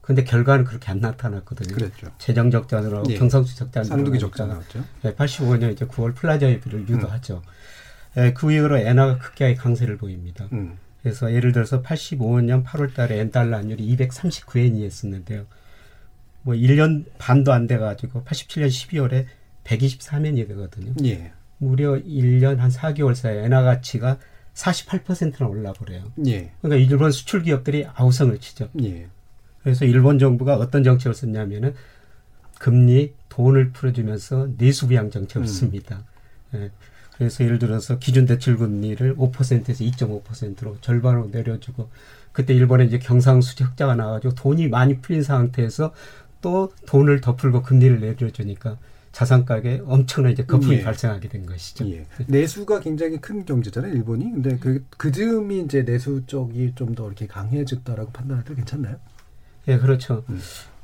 [0.06, 1.74] 근데 결과는 그렇게 안 나타났거든요.
[1.74, 2.06] 그랬죠.
[2.18, 3.14] 재정 적자로 예.
[3.18, 4.84] 경상수지 적자 쌍둥이 적자 나왔죠.
[5.04, 7.42] 예, 85년 이제 9월 플라자 합의를 유도하죠.
[8.16, 8.22] 음.
[8.22, 10.48] 예, 그 이후로 엔화가 급격하게 강세를 보입니다.
[10.52, 10.78] 음.
[11.02, 15.46] 그래서 예를 들어서 85년 8월 달에 엔 달러 환율이 239엔이었었는데요.
[16.42, 19.26] 뭐 1년 반도 안 돼 가지고 87년 12월에
[19.64, 20.92] 123엔이 되거든요.
[21.04, 21.32] 예.
[21.58, 24.18] 무려 1년 한 4개월 사이에 엔화 가치가
[24.54, 26.12] 48%나 올라 버려요.
[26.26, 26.52] 예.
[26.62, 28.68] 그러니까 일본 수출 기업들이 아우성을 치죠.
[28.82, 29.08] 예.
[29.66, 31.74] 그래서 일본 정부가 어떤 정책을 썼냐면은
[32.60, 35.46] 금리 돈을 풀어주면서 내수부양 정책을 음.
[35.48, 36.04] 씁니다.
[36.54, 36.70] 예.
[37.16, 41.88] 그래서 예를 들어서 기준 대출 금리를 5%에서 2.5%로 절반으로 내려주고
[42.30, 45.92] 그때 일본에 이제 경상수지 흑자가 나가지고 돈이 많이 풀린 상태에서
[46.42, 48.78] 또 돈을 더 풀고 금리를 내려주니까
[49.10, 50.82] 자산 가격에 엄청난 이제 거품이 예.
[50.84, 51.90] 발생하게 된 것이죠.
[51.90, 52.06] 예.
[52.28, 54.30] 내수가 굉장히 큰 경제잖아요, 일본이.
[54.30, 58.98] 근데 그, 그 즈음이 이제 내수 쪽이 좀 더 이렇게 강해졌다라고 판단해도 괜찮나요?
[59.68, 60.24] 예, 그렇죠.
[60.28, 60.40] 음.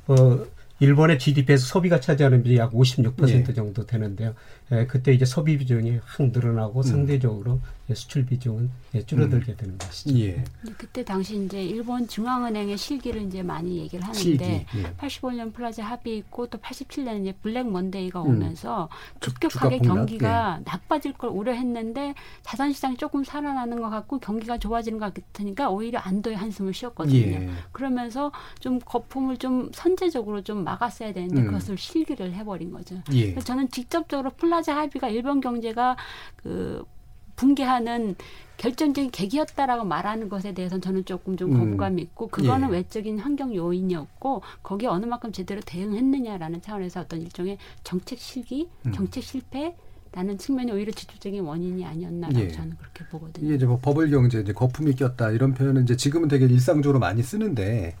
[0.07, 0.45] 어,
[0.79, 3.53] 일본의 GDP에서 소비가 차지하는 비율이 약 56% 예.
[3.53, 4.33] 정도 되는데요.
[4.71, 6.83] 예, 그때 이제 소비 비중이 확 늘어나고 음.
[6.83, 7.59] 상대적으로
[7.93, 9.57] 수출 비중은 예, 줄어들게 음.
[9.57, 10.17] 되는 것이죠.
[10.19, 10.43] 예.
[10.77, 14.93] 그때 당시 이제 일본 중앙은행의 실기를 이제 많이 얘기를 하는데 실기, 예.
[14.97, 18.29] 85년 플라자 합의 있고 또 87년 이제 블랙 먼데이가 음.
[18.29, 20.63] 오면서 급격하게 경기가 예.
[20.63, 26.37] 나빠질 걸 우려했는데 자산 시장이 조금 살아나는 것 같고 경기가 좋아지는 것 같으니까 오히려 안도의
[26.37, 27.17] 한숨을 쉬었거든요.
[27.17, 27.49] 예.
[27.71, 31.45] 그러면서 좀 거품을 좀 선제적으로 좀 막았어야 되는데 음.
[31.47, 33.01] 그것을 실기를 해버린 거죠.
[33.11, 33.31] 예.
[33.31, 35.97] 그래서 저는 직접적으로 플라자 합의가 일본 경제가
[36.35, 36.83] 그
[37.35, 38.15] 붕괴하는
[38.57, 41.59] 결정적인 계기였다라고 말하는 것에 대해서는 저는 조금 좀 음.
[41.59, 42.73] 거부감이 있고 그거는 예.
[42.73, 48.91] 외적인 환경 요인이었고 거기에 어느 만큼 제대로 대응했느냐라는 차원에서 어떤 일종의 정책 실기, 음.
[48.93, 49.75] 정책 실패
[50.15, 52.47] 라는 측면이 오히려 직접적인 원인이 아니었나라고 예.
[52.49, 53.47] 저는 그렇게 보거든요.
[53.47, 57.23] 이게 이제 뭐 버블 경제 이제 거품이 꼈다 이런 표현은 이제 지금은 되게 일상적으로 많이
[57.23, 57.95] 쓰는데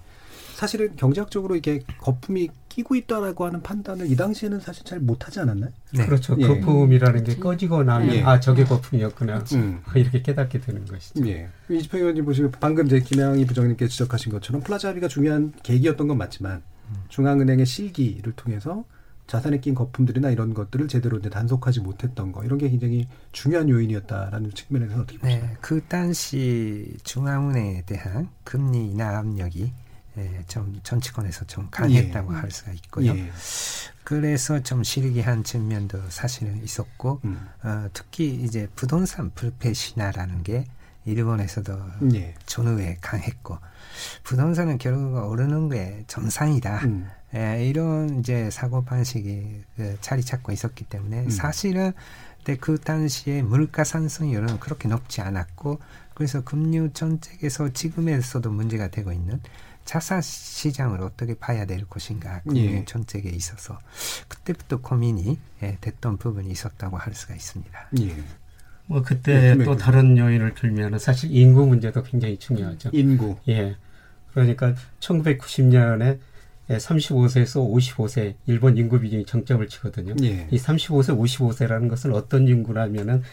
[0.53, 5.69] 사실은 경제학적으로 이게 거품이 끼고 있다라고 하는 판단을 이 당시에는 사실 잘 못하지 않았나요?
[5.93, 6.05] 네.
[6.05, 6.35] 그렇죠.
[6.39, 6.47] 예.
[6.47, 8.23] 거품이라는 게 꺼지고 나면 예.
[8.23, 9.81] 아 저게 거품이었구나 음.
[9.95, 11.27] 이렇게 깨닫게 되는 것이죠.
[11.27, 11.49] 예.
[11.69, 16.63] 이지평 위원님 보시면 방금 제 김양희 부장님께 지적하신 것처럼 플라자 합의가 중요한 계기였던 건 맞지만
[17.09, 18.83] 중앙은행의 실기를 통해서
[19.27, 24.51] 자산에 낀 거품들이나 이런 것들을 제대로 이제 단속하지 못했던 거 이런 게 굉장히 중요한 요인이었다라는
[24.51, 25.43] 측면에서 어떻게 보시나요?
[25.43, 29.71] 네, 그 당시 중앙은행에 대한 금리 인하 압력이
[30.17, 32.37] 예, 좀 정치권에서 좀 강했다고 예.
[32.37, 33.15] 할 수가 있고요.
[33.15, 33.31] 예.
[34.03, 37.47] 그래서 좀 실기한 측면도 사실은 있었고 음.
[37.63, 40.65] 어, 특히 이제 부동산 불패 신화라는 게
[41.05, 41.79] 일본에서도
[42.13, 42.35] 예.
[42.45, 43.57] 전후에 강했고
[44.23, 46.85] 부동산은 결국 오르는 게 정상이다.
[46.85, 47.09] 음.
[47.35, 51.29] 예, 이런 이제 사고 방식이 그 자리 잡고 있었기 때문에 음.
[51.29, 51.93] 사실은
[52.37, 55.79] 근데 그 당시에 물가 상승률은 그렇게 높지 않았고
[56.13, 59.41] 그래서 금융 정책에서 지금에서도 문제가 되고 있는
[59.85, 62.85] 자산 시장을 어떻게 봐야 될 것인가 금융 예.
[62.85, 63.79] 정책에 있어서
[64.27, 67.89] 그때부터 고민이 예, 됐던 부분이 있었다고 할 수가 있습니다.
[68.01, 68.23] 예.
[68.85, 72.89] 뭐 그때 네, 또 다른 요인을 들면 사실 인구 문제도 굉장히 중요하죠.
[72.93, 73.37] 인구.
[73.47, 73.75] 예.
[74.33, 76.19] 그러니까 1990년에
[76.69, 80.15] 35세에서 55세 일본 인구 비중이 정점을 치거든요.
[80.23, 80.47] 예.
[80.49, 83.23] 이 35세, 55세라는 것은 어떤 인구라면은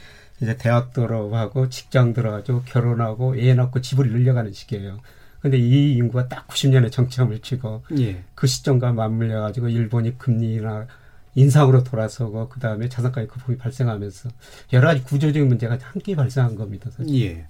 [0.40, 4.98] 이제 대학 들어가고 직장 들어가고 결혼하고 애 낳고 집을 늘려가는 시기예요.
[5.40, 8.22] 근데 이 인구가 딱 90년에 정점을 치고 예.
[8.34, 10.86] 그 시점과 맞물려 가지고 일본이 금리나
[11.34, 14.28] 인상으로 돌아서고 그 다음에 자산가의 거품이 발생하면서
[14.72, 16.90] 여러 가지 구조적인 문제가 함께 발생한 겁니다.
[16.90, 17.22] 사실.
[17.22, 17.46] 예.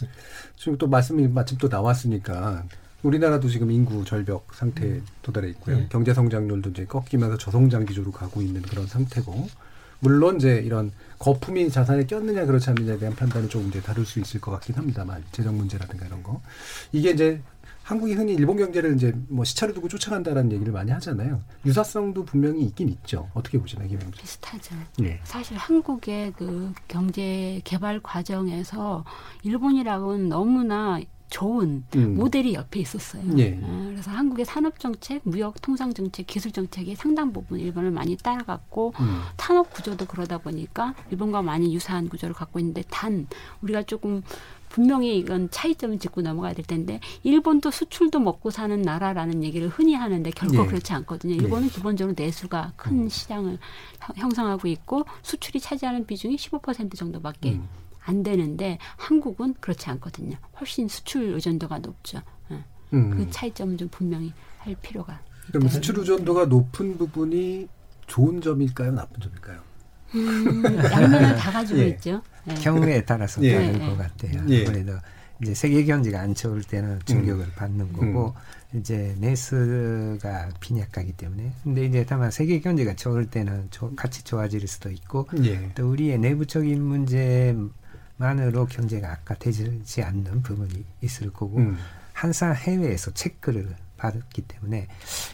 [0.57, 2.65] 지금 또 말씀이 마침 또 나왔으니까
[3.03, 5.07] 우리나라도 지금 인구 절벽 상태에 음.
[5.23, 5.79] 도달해 있고요.
[5.79, 5.87] 예.
[5.91, 9.49] 경제 성장률도 이제 꺾이면서 저성장 기조로 가고 있는 그런 상태고
[10.01, 14.41] 물론 이제 이런 거품이 자산에 꼈느냐 그렇지 않느냐에 대한 판단은 조금 이제 다를 수 있을
[14.41, 16.41] 것 같긴 합니다만 재정 문제라든가 이런 거
[16.93, 17.41] 이게 이제
[17.91, 21.43] 한국이 흔히 일본 경제를 이제 뭐 시차를 두고 쫓아간다라는 얘기를 많이 하잖아요.
[21.67, 23.29] 유사성도 분명히 있긴 있죠.
[23.35, 24.17] 어떻게 보시나요, 김영주?
[24.21, 24.77] 비슷하죠.
[24.99, 25.19] 네.
[25.25, 29.05] 사실 한국의 그 경제 개발 과정에서
[29.43, 31.01] 일본이랑은 너무나
[31.31, 32.15] 좋은 음.
[32.15, 33.23] 모델이 옆에 있었어요.
[33.39, 33.59] 예.
[33.61, 38.93] 어, 그래서 한국의 산업 정책, 무역 통상 정책, 기술 정책이 상당 부분 일본을 많이 따라갔고
[39.01, 39.21] 음.
[39.37, 43.27] 산업 구조도 그러다 보니까 일본과 많이 유사한 구조를 갖고 있는데 단
[43.63, 44.23] 우리가 조금
[44.71, 50.31] 분명히 이건 차이점을 짚고 넘어가야 될 텐데 일본도 수출도 먹고 사는 나라라는 얘기를 흔히 하는데
[50.31, 50.67] 결코 네.
[50.67, 51.37] 그렇지 않거든요.
[51.37, 51.43] 네.
[51.43, 51.75] 일본은 네.
[51.75, 53.09] 기본적으로 내수가 큰 음.
[53.09, 53.59] 시장을
[54.17, 57.69] 형성하고 있고 수출이 차지하는 비중이 15% 정도밖에 음.
[58.03, 60.37] 안 되는데 한국은 그렇지 않거든요.
[60.59, 62.23] 훨씬 수출 의존도가 높죠.
[62.49, 62.65] 네.
[62.95, 63.11] 음.
[63.11, 65.21] 그 차이점은 좀 분명히 할 필요가.
[65.49, 67.69] 그럼 수출 의존도가 높은 부분이
[68.07, 69.70] 좋은 점일까요, 나쁜 점일까요?
[70.15, 71.89] 음, 양면을 다 가지고 예.
[71.89, 72.23] 있죠.
[72.45, 72.55] 네.
[72.57, 73.55] 경우에 따라서 예.
[73.55, 73.97] 다른 것 예.
[73.97, 74.45] 같아요.
[74.49, 74.67] 예.
[74.67, 74.93] 아무래도
[75.43, 77.53] 이제 세계 경제가 안 좋을 때는 충격을 음.
[77.57, 78.35] 받는 거고
[78.75, 78.79] 음.
[78.79, 84.91] 이제 내수가 빈약하기 때문에 근데 이제 다만 세계 경제가 좋을 때는 조, 같이 좋아질 수도
[84.91, 85.73] 있고 예.
[85.75, 91.79] 또 우리의 내부적인 문제만으로 경제가 악화되지 않는 부분이 있을 거고 음.
[92.13, 94.89] 항상 해외에서 체크를 받았기 때문에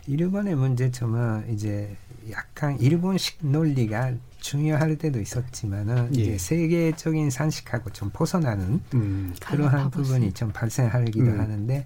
[0.07, 1.97] 일본의 문제점은 이제
[2.31, 4.13] 약간 일본식 논리가
[4.47, 6.21] 중요할 때도 있었지만은 예.
[6.21, 9.35] 이제 세계적인 산식하고 좀 벗어나는 음.
[9.41, 11.41] 그러한 부분이 좀 발생하기도 음.
[11.41, 11.85] 하는데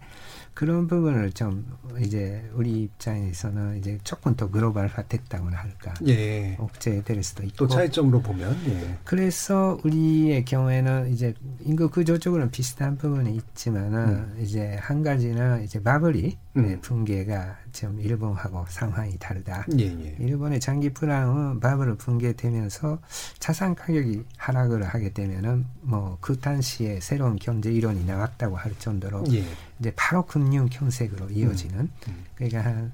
[0.52, 1.64] 그런 부분을 좀
[2.00, 6.56] 이제 우리 입장에서는 이제 조금 더 글로벌화 됐다고나 할까 예.
[6.58, 8.98] 억제될 수도 있고 또 차이점으로 보면 예.
[9.04, 14.38] 그래서 우리의 경우에는 이제 인구 구조적으로는 비슷한 부분이 있지만은 음.
[14.42, 16.62] 이제 한 가지는 이제 바블이 음.
[16.62, 19.66] 네, 붕괴가 좀 일본하고 상황이 다르다.
[19.78, 20.16] 예, 예.
[20.20, 22.98] 일본의 장기 불황은 바블을 붕괴되면서
[23.38, 29.44] 자산 가격이 하락을 하게 되면은 뭐 그 당시에 새로운 경제 이론이 나왔다고 할 정도로 예.
[29.78, 31.90] 이제 바로 금융 경색으로 이어지는 음.
[32.08, 32.24] 음.
[32.34, 32.92] 그러니까 한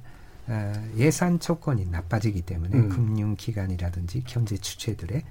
[0.49, 2.89] 어, 예산 조건이 나빠지기 때문에 음.
[2.89, 5.23] 금융 기관이라든지 경제 주체들의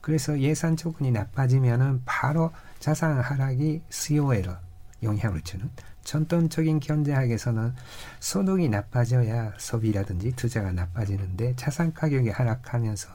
[0.00, 4.52] 그래서 예산 조건이 나빠지면은 바로 자산 하락이 수요에로
[5.02, 5.70] 영향을 주는
[6.04, 7.74] 전통적인 경제학에서는
[8.20, 13.08] 소득이 나빠져야 소비라든지 투자가 나빠지는데 자산 가격이 하락하면서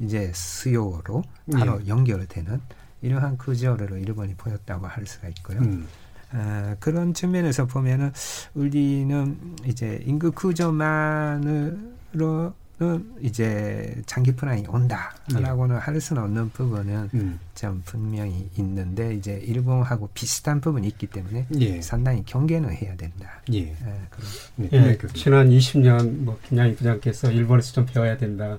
[0.00, 1.88] 이제 수요로 바로 예.
[1.88, 2.60] 연결되는
[3.02, 5.58] 이러한 구조를 일본이 보였다고 할 수가 있고요.
[5.60, 5.86] 음.
[6.32, 8.12] 어, 그런 측면에서 보면은
[8.54, 11.76] 우리는 이제 인구 구조만으로
[12.12, 12.65] 는
[13.22, 15.80] 이제 장기 플랜이 온다라고는 예.
[15.80, 17.40] 할 수는 없는 부분은 음.
[17.54, 21.80] 좀 분명히 있는데 이제 일본하고 비슷한 부분이 있기 때문에 예.
[21.80, 23.40] 상당히 경계는 해야 된다.
[23.54, 23.60] 예.
[23.60, 28.58] 예, 예, 예 지난 20년 뭐 김양희 부장께서 일본에서 좀 배워야 된다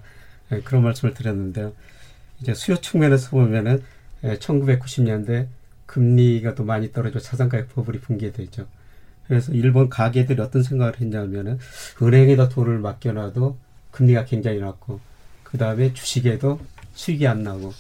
[0.52, 1.74] 예, 그런 말씀을 드렸는데요.
[2.42, 3.84] 이제 수요 측면에서 보면은
[4.24, 5.48] 예, 1990년대
[5.86, 8.66] 금리가 또 많이 떨어져 자산가격 버블이 붕괴되죠.
[9.28, 11.60] 그래서 일본 가게들이 어떤 생각을 했냐면은
[12.02, 13.67] 은행에다 돈을 맡겨놔도
[13.98, 15.00] 금리가 굉장히 낮고
[15.44, 16.60] 그 다음에 주식에도
[16.94, 17.74] 수익이 안 나고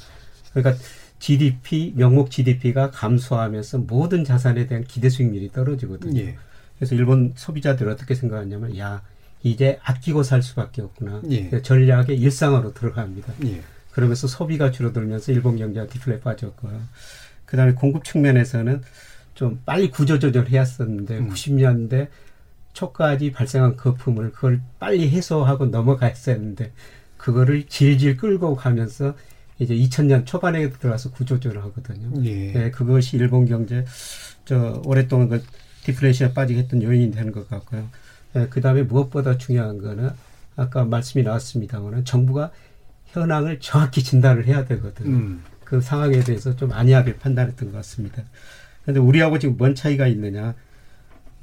[0.54, 0.84] 그러니까
[1.20, 6.20] GDP 명목 GDP가 감소하면서 모든 자산에 대한 기대 수익률이 떨어지거든요.
[6.20, 6.38] 예.
[6.78, 9.02] 그래서 일본 소비자들이 어떻게 생각하냐면 야
[9.44, 11.22] 이제 아끼고 살 수밖에 없구나.
[11.30, 11.62] 예.
[11.62, 13.34] 전략의 일상으로 들어갑니다.
[13.46, 13.62] 예.
[13.92, 16.80] 그러면서 소비가 줄어들면서 일본 경제가 디플레 빠졌고요.
[17.46, 18.82] 그다음에 공급 측면에서는
[19.34, 21.30] 좀 빨리 구조 조절해야 했었는데 음.
[21.30, 22.08] 90년대
[22.78, 26.72] 초까지 발생한 거품을 그걸 빨리 해소하고 넘어갔어야 했는데
[27.18, 29.16] 그거를 질질 끌고 가면서
[29.58, 32.12] 이제 2000년 초반에 들어가서 구조조정을 하거든요.
[32.24, 32.52] 예.
[32.52, 33.84] 네, 그것이 일본 경제
[34.46, 35.44] 저 오랫동안 그
[35.86, 37.90] 디플레이션에 빠지게 했던 요인이 되는 것 같고요.
[38.34, 40.12] 네, 그 다음에 무엇보다 중요한 거는
[40.56, 42.52] 아까 말씀이 나왔습니다만은 정부가
[43.08, 45.10] 현황을 정확히 진단을 해야 되거든요.
[45.10, 45.44] 음.
[45.64, 48.22] 그 상황에 대해서 좀 안이하게 판단했던 것 같습니다.
[48.84, 50.54] 그런데 우리하고 지금 뭔 차이가 있느냐?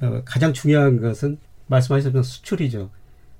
[0.05, 1.37] 어, 가장 중요한 것은
[1.67, 2.89] 말씀하셨던 수출이죠.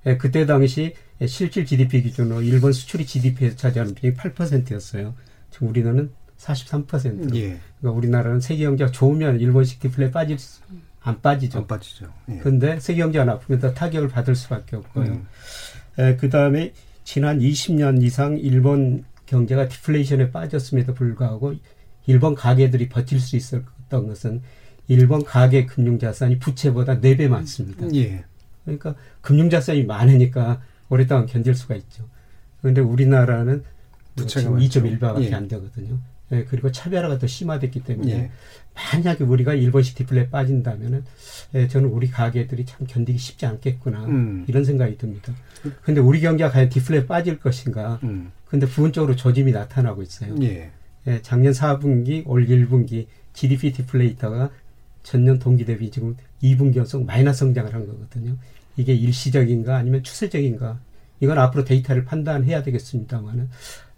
[0.07, 0.93] 예, 그때 당시
[1.25, 5.15] 실질 GDP 기준으로 일본 수출이 GDP에서 차지하는 비중이 8%였어요.
[5.51, 7.35] 지금 우리나라는 43%.
[7.35, 7.59] 예.
[7.79, 10.37] 그러니까 우리나라는 세계 경제가 좋으면 일본식 디플레 빠질
[11.01, 11.59] 안 빠지죠.
[11.59, 12.11] 안 빠지죠.
[12.29, 12.37] 예.
[12.39, 15.05] 근데 세계 경제가 나쁘면 타격을 받을 수밖에 없고요.
[15.05, 16.17] 음.
[16.19, 16.73] 그 다음에
[17.03, 21.55] 지난 20년 이상 일본 경제가 디플레이션에 빠졌음에도 불구하고
[22.05, 24.41] 일본 가계들이 버틸 수 있었던 것은
[24.87, 27.87] 일본 가계 금융자산이 부채보다 4배 많습니다.
[27.95, 28.23] 예.
[28.63, 32.07] 그러니까 금융자산이 많으니까 오랫동안 견딜 수가 있죠.
[32.61, 33.63] 그런데 우리나라는
[34.27, 35.33] 지금 2.1배밖에 예.
[35.33, 35.99] 안 되거든요.
[36.31, 38.31] 예, 그리고 차별화가 더 심화됐기 때문에 예.
[38.73, 41.03] 만약에 우리가 일본식 디플레에 빠진다면은
[41.53, 44.45] 예, 저는 우리 가게들이 참 견디기 쉽지 않겠구나 음.
[44.47, 45.33] 이런 생각이 듭니다.
[45.83, 47.99] 근데 우리 경제가 과연 디플레에 빠질 것인가?
[48.03, 48.31] 음.
[48.45, 50.35] 근데 부분적으로 조짐이 나타나고 있어요.
[50.41, 50.71] 예.
[51.07, 54.49] 예, 작년 4분기, 올 1분기 GDP 디플레이터가
[55.05, 58.35] 전년 동기 대비 지금 2분기 연속 마이너스 성장을 한 거거든요.
[58.75, 60.79] 이게 일시적인가 아니면 추세적인가?
[61.21, 63.49] 이건 앞으로 데이터를 판단해야 되겠습니다만은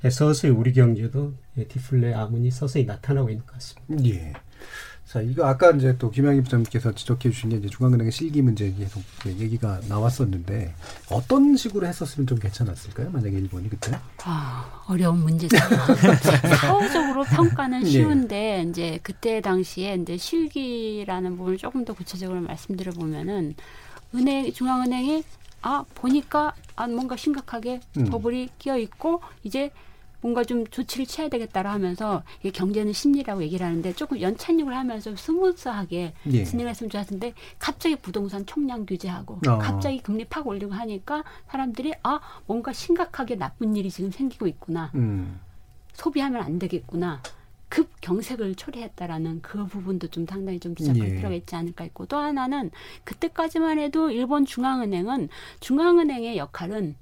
[0.03, 4.05] 예, 서서히 우리 경제도 예, 디플레 아문이 서서히 나타나고 있는 것 같습니다.
[4.05, 4.33] 예.
[5.07, 9.01] 자, 이거 아까 이제 또 김양희 부장님께서 지적해 주신 게 이제 중앙은행의 실기 문제 계속
[9.25, 10.73] 얘기가 나왔었는데
[11.09, 13.11] 어떤 식으로 했었으면 좀 괜찮았을까요?
[13.11, 13.97] 만약에 일본이 그때?
[14.25, 15.55] 아, 어려운 문제죠.
[16.59, 17.89] 사후적으로 평가는 네.
[17.89, 18.69] 쉬운데 네.
[18.69, 23.55] 이제 그때 당시에 이제 실기라는 부분을 조금 더 구체적으로 말씀드려 보면은
[24.13, 25.23] 은행 중앙은행이
[25.61, 28.05] 아 보니까 아 뭔가 심각하게 음.
[28.05, 29.71] 버블이 끼어 있고 이제
[30.27, 36.13] 뭔가 좀 조치를 취해야 되겠다라 하면서 이게 경제는 심리라고 얘기를 하는데 조금 연착륙을 하면서 스무스하게
[36.33, 36.43] 예.
[36.43, 39.57] 진행했으면 좋았는데 갑자기 부동산 총량 규제하고 어.
[39.57, 45.39] 갑자기 금리 팍 올리고 하니까 사람들이 아 뭔가 심각하게 나쁜 일이 지금 생기고 있구나 음.
[45.93, 47.21] 소비하면 안 되겠구나
[47.69, 51.15] 급 경색을 초래했다라는 그 부분도 좀 상당히 좀 지적할 예.
[51.15, 52.71] 필요가 있지 않을까 있고 또 하나는
[53.05, 55.29] 그때까지만 해도 일본 중앙은행은
[55.61, 56.95] 중앙은행의 역할은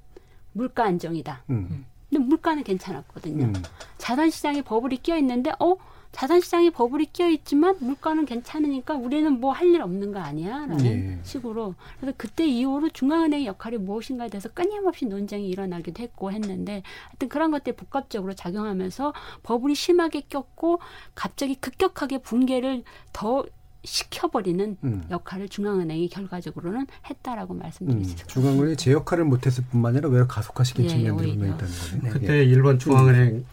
[0.52, 1.42] 물가 안정이다.
[1.50, 1.86] 음.
[2.16, 3.44] 근데 물가는 괜찮았거든요.
[3.44, 3.52] 음.
[3.98, 5.76] 자산시장에 버블이 끼어 있는데 어
[6.12, 11.18] 자산시장에 버블이 끼어 있지만 물가는 괜찮으니까 우리는 뭐 할 일 없는 거 아니야라는 예.
[11.22, 17.50] 식으로 그래서 그때 이후로 중앙은행의 역할이 무엇인가에 대해서 끊임없이 논쟁이 일어나기도 했고 했는데 하여튼 그런
[17.50, 20.80] 것들이 복합적으로 작용하면서 버블이 심하게 꼈고
[21.14, 23.44] 갑자기 급격하게 붕괴를 더
[23.86, 25.04] 시켜버리는 음.
[25.10, 28.12] 역할을 중앙은행이 결과적으로는 했다라고 말씀드릴 수 음.
[28.12, 28.26] 있습니다.
[28.26, 32.12] 중앙은행이 제 역할을 못했을 뿐만 아니라 왜 가속화시킨 예, 측면들이 분명히 있다는 거죠.
[32.12, 32.44] 그때 예.
[32.44, 33.44] 일본 중앙은행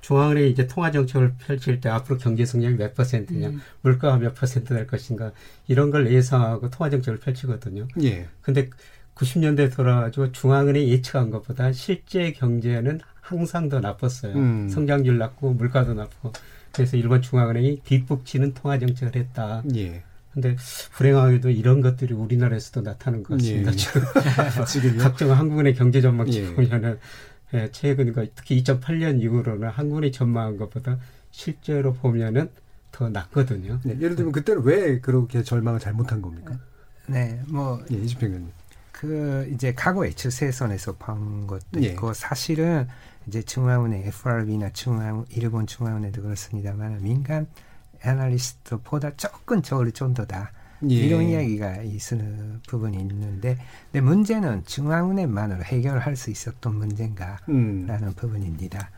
[0.00, 3.60] 중앙은행이 이제 통화 정책을 펼칠 때 앞으로 경제 성장이 몇 퍼센트냐, 음.
[3.82, 5.32] 물가가 몇 퍼센트 될 것인가
[5.68, 7.86] 이런 걸 예상하고 통화 정책을 펼치거든요.
[8.02, 8.28] 예.
[8.40, 8.68] 근데
[9.14, 14.34] 90년대 돌아가지고 중앙은행이 예측한 것보다 실제 경제는 항상 더 나빴어요.
[14.34, 14.68] 음.
[14.68, 16.32] 성장률 낮고 물가도 낮고
[16.72, 19.62] 그래서 일본 중앙은행이 뒷북치는 통화 정책을 했다.
[19.76, 20.02] 예.
[20.32, 20.56] 근데
[20.92, 23.72] 불행하게도 이런 것들이 우리나라에서도 나타나는 것 같습니다.
[23.72, 24.64] 예.
[24.66, 26.54] 지금 각종 한국은행 경제 전망치 예.
[26.54, 26.98] 보면은
[27.54, 30.98] 예, 최근 그 특히 2008년 이후로는 한국이 전망한 것보다
[31.30, 32.48] 실제로 보면은
[32.90, 33.80] 더 낮거든요.
[33.84, 36.58] 네, 예를 들면 그때는 왜 그렇게 절망을 잘못한 겁니까?
[37.06, 38.50] 네, 뭐 예, 이집평은
[38.92, 41.88] 그 이제 과거에 추세선에서 본 것도 예.
[41.88, 42.86] 있고 사실은
[43.26, 47.46] 이제 중앙은행 FRB나 중앙 일본 중앙은행도 그렇습니다만 민간
[48.04, 50.52] 애널리스트보다 조금 저를 좀 더다.
[50.90, 50.94] 예.
[50.94, 53.56] 이런 이야기가 있는 부분이 있는데
[53.92, 58.12] 근데 문제는 중앙은행만으로 해결할 수 있었던 문제인가라는 음.
[58.16, 58.90] 부분입니다.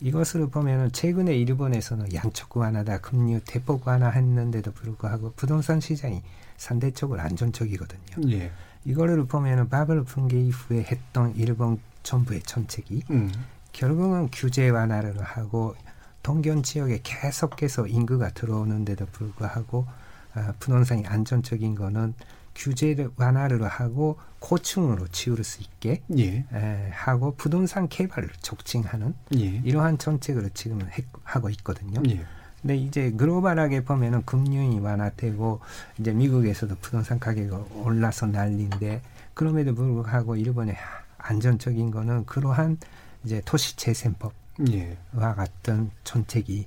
[0.00, 6.22] 이것을 보면은 최근에 일본에서는 양적 완화다 금리 대폭 완화했는데도 불구하고 부동산 시장이
[6.56, 8.30] 상대적으로 안정적이거든요.
[8.32, 8.50] 예.
[8.84, 13.30] 이거를 보면은 바블 붕괴 이후에 했던 일본 정부의 정책이 음.
[13.78, 15.76] 결국은 규제 완화를 하고
[16.24, 19.86] 동경 지역에 계속해서 인구가 들어오는데도 불구하고
[20.34, 22.14] 아, 부동산이 안정적인 거는
[22.56, 26.44] 규제를 완화를 하고 고층으로 치울 수 있게 예.
[26.52, 29.62] 에, 하고 부동산 개발을 촉진하는 예.
[29.64, 32.02] 이러한 정책을 지금 해, 하고 있거든요.
[32.10, 32.24] 예.
[32.60, 35.60] 근데 이제 글로벌하게 보면은 금융이 완화되고
[36.00, 37.50] 이제 미국에서도 부동산 가격이
[37.84, 39.02] 올라서 난리인데
[39.34, 40.74] 그럼에도 불구하고 일본의
[41.18, 42.78] 안전적인 거는 그러한
[43.24, 44.34] 이제 도시 재생법과
[44.72, 44.96] 예.
[45.14, 46.66] 같은 정책이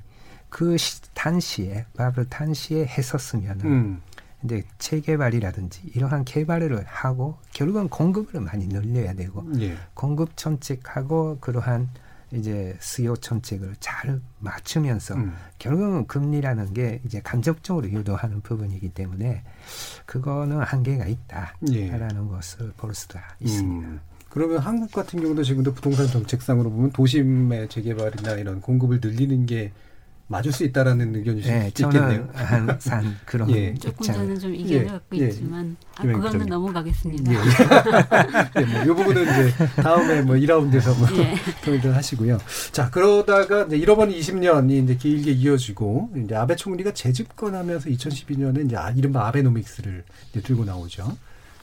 [0.50, 4.02] 그 시, 단시에 바로 단시에 했었으면은 음.
[4.44, 9.78] 이제 재개발이라든지 이러한 개발을 하고 결국은 공급을 많이 늘려야 되고 예.
[9.94, 11.90] 공급 정책하고 그러한
[12.34, 15.36] 이제 수요 정책을 잘 맞추면서 음.
[15.60, 19.44] 결국은 금리라는 게 이제 간접적으로 유도하는 부분이기 때문에
[20.06, 22.30] 그거는 한계가 있다라는 예.
[22.30, 23.88] 것을 볼 수가 있습니다.
[23.88, 24.00] 음.
[24.32, 29.72] 그러면 한국 같은 경우도 지금도 부동산 정책상으로 보면 도심의 재개발이나 이런 공급을 늘리는 게
[30.28, 32.30] 맞을 수 있다라는 의견이 네, 있겠네요.
[32.34, 33.74] 항상 그런 예.
[33.74, 34.86] 조금 저는 좀 이견을 예.
[34.86, 35.28] 갖고 예.
[35.28, 37.34] 있지만 아, 그거는 넘어가겠습니다.
[37.34, 37.38] 예.
[38.56, 38.66] 예.
[38.66, 41.36] 뭐, 이 부분은 이제 다음에 뭐 2라운드에서 뭐 예.
[41.66, 42.38] 토의를 하시고요.
[42.72, 48.92] 자 그러다가 이제 잃어버린 20년이 이제 길게 이어지고 이제 아베 총리가 재집권하면서 2012년에 이제 아,
[48.92, 51.18] 이른바 아베노믹스를 이제 들고 나오죠.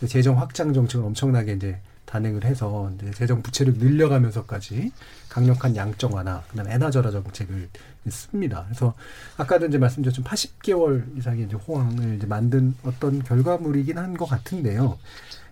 [0.06, 4.92] 재정 확장 정책을 엄청나게 이제 단행을 해서 이제 재정 부채를 늘려가면서까지
[5.28, 7.68] 강력한 양적 완화, 그다음에 에너저라 정책을
[8.08, 8.64] 씁니다.
[8.66, 8.94] 그래서
[9.36, 14.98] 아까도 이제 말씀드렸지만 80개월 이상의 이제 호황을 이제 만든 어떤 결과물이긴 한 것 같은데요.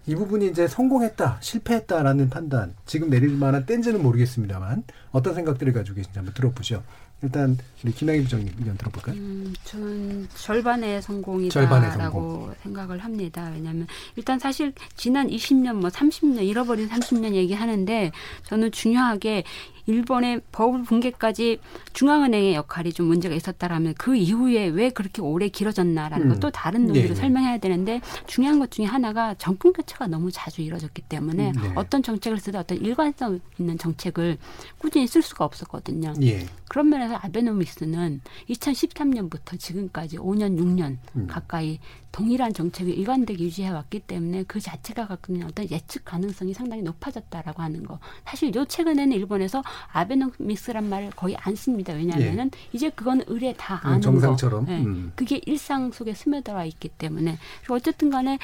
[0.07, 6.19] 이 부분이 이제 성공했다, 실패했다라는 판단, 지금 내릴 만한 땐지는 모르겠습니다만 어떤 생각들을 가지고 계신지
[6.19, 6.83] 한번 들어보죠.
[7.23, 9.17] 일단 우리 김양희 부장님 의견 들어볼까요?
[9.17, 12.55] 음, 저는 절반의 성공이다라고 성공.
[12.63, 13.51] 생각을 합니다.
[13.55, 13.87] 왜냐하면
[14.17, 18.13] 일단 사실 지난 20년 뭐 30년 잃어버린 30년 얘기하는데
[18.45, 19.45] 저는 중요하게
[19.87, 21.59] 일본의 버블 붕괴까지
[21.93, 26.35] 중앙은행의 역할이 좀 문제가 있었다라면 그 이후에 왜 그렇게 오래 길어졌나라는 음.
[26.35, 27.15] 것도 다른 논리로 네.
[27.15, 31.73] 설명해야 되는데 중요한 것 중에 하나가 정권 교체가 너무 자주 이루어졌기 때문에 음, 네.
[31.77, 34.39] 어떤 정책을 쓰든 어떤 일관성 있는 정책을
[34.79, 36.15] 꾸준히 쓸 수가 없었거든요.
[36.23, 36.47] 예.
[36.69, 38.21] 그런 면에서 아베노믹스는
[38.51, 41.27] 2013년부터 지금까지 5년, 6년 음.
[41.29, 41.79] 가까이
[42.17, 47.85] 동일한 정책을 일관되게 유지해 왔기 때문에 그 자체가 있는 어떤 예측 가능성이 상당히 높아졌다라고 하는
[47.85, 47.99] 거.
[48.25, 49.63] 사실 요 최근에는 일본에서
[49.93, 51.93] 아베노믹스란 말을 거의 안 씁니다.
[51.93, 52.69] 왜냐하면은 예.
[52.73, 54.67] 이제 그건 의뢰 다 음, 아는 정상처럼.
[54.67, 54.73] 거.
[54.73, 54.85] 네.
[54.85, 55.13] 음.
[55.17, 58.39] 그게 일상 속에 스며들어 있기 때문에 그리고 어쨌든 간에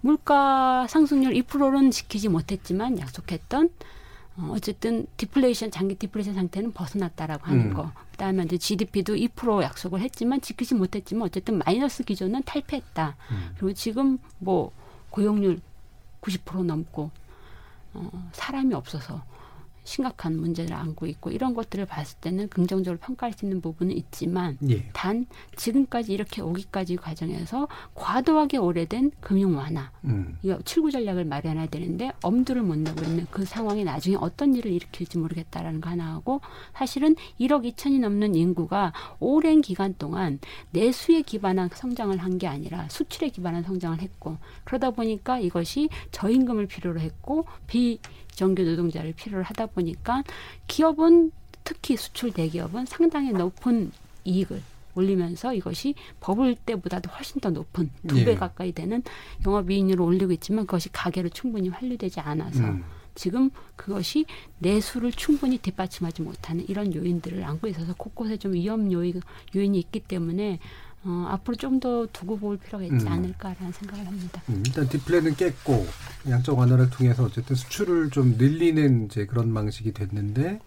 [0.00, 3.70] 물가 상승률 2%는 지키지 못했지만 약속했던
[4.36, 7.74] 어, 어쨌든 디플레이션 장기 디플레이션 상태는 벗어났다라고 하는 음.
[7.74, 7.92] 거.
[8.12, 13.16] 그다음에 이제 GDP도 2% 약속을 했지만 지키지 못했지만 어쨌든 마이너스 기조는 탈피했다.
[13.30, 13.50] 음.
[13.56, 14.72] 그리고 지금 뭐
[15.10, 15.60] 고용률
[16.20, 17.10] 90% 넘고
[17.94, 19.22] 어, 사람이 없어서
[19.88, 24.88] 심각한 문제를 안고 있고 이런 것들을 봤을 때는 긍정적으로 평가할 수 있는 부분은 있지만 예.
[24.92, 25.26] 단
[25.56, 30.38] 지금까지 이렇게 오기까지 과정에서 과도하게 오래된 금융 완화 음.
[30.42, 35.18] 이거 출구 전략을 마련해야 되는데 엄두를 못 내고 있는 그 상황이 나중에 어떤 일을 일으킬지
[35.18, 36.40] 모르겠다라는 거 하나 하고
[36.74, 40.38] 사실은 1억 2천이 넘는 인구가 오랜 기간 동안
[40.70, 47.00] 내수에 기반한 성장을 한 게 아니라 수출에 기반한 성장을 했고 그러다 보니까 이것이 저임금을 필요로
[47.00, 47.98] 했고 비
[48.38, 50.22] 정규 노동자를 필요로 하다 보니까
[50.68, 51.32] 기업은
[51.64, 53.90] 특히 수출 대기업은 상당히 높은
[54.24, 54.62] 이익을
[54.94, 58.34] 올리면서 이것이 버블 때보다도 훨씬 더 높은 두배 예.
[58.36, 59.02] 가까이 되는
[59.44, 62.84] 영업이익률을 올리고 있지만 그것이 가계로 충분히 환류되지 않아서 음.
[63.16, 64.24] 지금 그것이
[64.60, 69.20] 내수를 충분히 뒷받침하지 못하는 이런 요인들을 안고 있어서 곳곳에 좀 위험 요인,
[69.56, 70.60] 요인이 있기 때문에
[71.08, 73.08] 어, 앞으로 좀 더 두고 볼 필요가 있지 음.
[73.08, 74.42] 않을까라는 생각을 합니다.
[74.48, 75.86] 음, 일단 디플레는 깼고
[76.28, 80.58] 양적 완화를 통해서 어쨌든 수출을 좀 늘리는 이제 그런 방식이 됐는데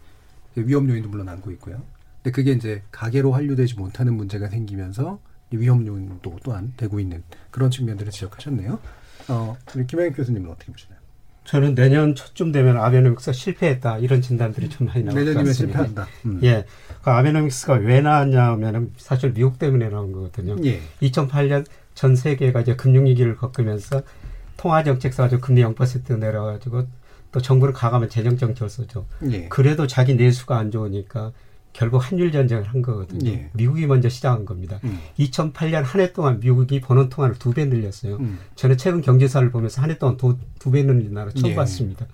[0.55, 1.81] 위험 요인도 물론 안고 있고요.
[2.23, 5.19] 근데 그게 이제 가계로 환류되지 못하는 문제가 생기면서
[5.51, 8.79] 위험 요인도 또한 되고 있는 그런 측면들을 지적하셨네요.
[9.27, 10.97] 어, 우리 김영익 교수님은 어떻게 보시나요?
[11.43, 15.53] 저는 내년 초쯤 되면 아베노믹스가 실패했다 이런 진단들이 좀 많이 나올 것 같습니다.
[15.53, 16.07] 실패한다.
[16.25, 16.39] 음.
[16.43, 16.65] 예,
[17.03, 20.55] 그 아베노믹스가 왜 나왔냐면은 사실 미국 때문에 나온 거거든요.
[20.63, 20.81] 예.
[21.01, 24.03] 2008년 전 세계가 이제 금융위기를 겪으면서
[24.57, 26.85] 통화 정책 사가지고 금리 0% 내려가지고
[27.31, 29.05] 또 정부를 가가면 재정 정책을 쓰죠.
[29.31, 29.47] 예.
[29.49, 31.31] 그래도 자기 내수가 안 좋으니까
[31.73, 33.31] 결국 한일 전쟁을 한 거거든요.
[33.31, 33.49] 예.
[33.53, 34.79] 미국이 먼저 시작한 겁니다.
[34.83, 34.99] 음.
[35.17, 38.17] 2008년 한 해 동안 미국이 버는 통화를 두 배 늘렸어요.
[38.17, 38.39] 음.
[38.55, 40.17] 저는 최근 경제사를 보면서 한 해 동안
[40.59, 41.55] 두배 늘린 나라 처음 예.
[41.55, 42.05] 봤습니다.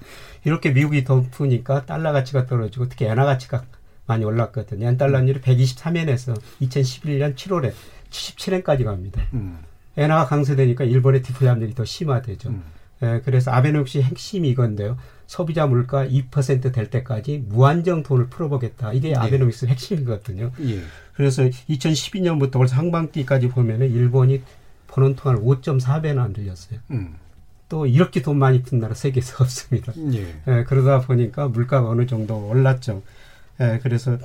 [0.45, 3.63] 이렇게 미국이 돈 푸니까 달러 가치가 떨어지고 특히 엔화 가치가
[4.08, 4.88] 많이 올랐거든요.
[4.88, 7.74] 엔 달러 환율이 123엔에서 2011년 7월에
[8.10, 9.22] 77엔까지 갑니다.
[9.34, 9.60] 음.
[9.97, 12.49] 엔화가 강세되니까 일본의 디플레이션이 더 심화되죠.
[12.49, 12.64] 음.
[13.03, 14.97] 예, 그래서 아베노믹스의 핵심이 이건데요.
[15.28, 18.93] 소비자 물가 2%될 때까지 무한정 돈을 풀어보겠다.
[18.93, 19.16] 이게 네.
[19.16, 20.51] 아베노믹스 핵심이거든요.
[20.62, 20.82] 예.
[21.14, 24.41] 그래서 2012년부터 벌써 상반기까지 보면은 일본이
[24.88, 26.80] 버는 통화를 5.4배나 늘렸어요.
[26.91, 27.16] 음.
[27.70, 29.93] 또 이렇게 돈 많이 푼 나라 세계에서 없습니다.
[30.14, 30.34] 예.
[30.47, 33.03] 예, 그러다 보니까 물가가 어느 정도 올랐죠.
[33.60, 34.18] 예, 그래서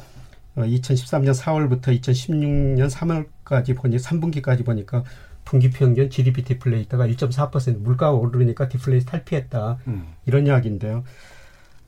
[0.57, 5.05] 2013년 어, 4월부터 2016년 3월까지 보니 3분기까지 보니까
[5.45, 9.78] 분기 평균 GDP 디플레이터가 1.4% 물가가 오르니까 디플레이터 탈피했다.
[9.89, 10.07] 음.
[10.26, 11.05] 이런 이야기인데요.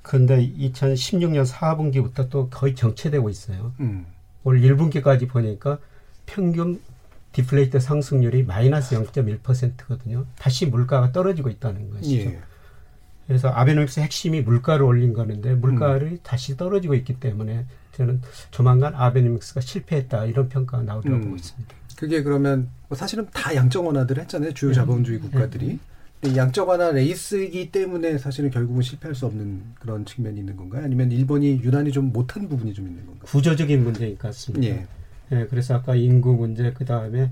[0.02, 3.72] 그런데 2016년 4분기부터 또 거의 정체되고 있어요.
[3.80, 4.06] 음.
[4.42, 5.78] 올 1분기까지 보니까
[6.26, 6.80] 평균
[7.32, 10.26] 디플레이터 상승률이 마이너스 0.1%거든요.
[10.38, 12.30] 다시 물가가 떨어지고 있다는 것이죠.
[12.30, 12.40] 예.
[13.26, 16.18] 그래서 아베노믹스 핵심이 물가를 올리는 건데 물가가 음.
[16.22, 18.20] 다시 떨어지고 있기 때문에 저는
[18.50, 21.24] 조만간 아베노믹스가 실패했다 이런 평가가 나오리라고 음.
[21.24, 21.74] 보고 있습니다.
[21.96, 24.52] 그게 그러면 뭐 사실은 다 양적 완화들 했잖아요.
[24.52, 24.74] 주요 네.
[24.74, 25.28] 자본주의 네.
[25.28, 25.78] 국가들이.
[26.22, 26.36] 네.
[26.36, 30.82] 양적 완화 레이스이기 때문에 사실은 결국은 실패할 수 없는 그런 측면이 있는 건가요?
[30.84, 33.24] 아니면 일본이 유난히 좀 못한 부분이 좀 있는 건가요?
[33.24, 34.66] 구조적인 문제인 것 같습니다.
[34.66, 34.86] 예.
[35.32, 37.30] 예, 그래서 아까 인구 문제 그 다음에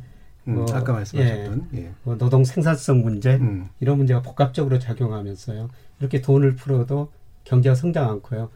[0.49, 1.90] 음, 뭐, 아까 말씀하셨던 예, 예.
[2.03, 3.68] 뭐 노동 생산성 문제 음.
[3.80, 5.68] 이런 문제가 복합적으로 작용하면서요.
[6.01, 7.12] 이렇게 돈을 풀어도
[7.45, 8.51] 경제가 성장 않고요.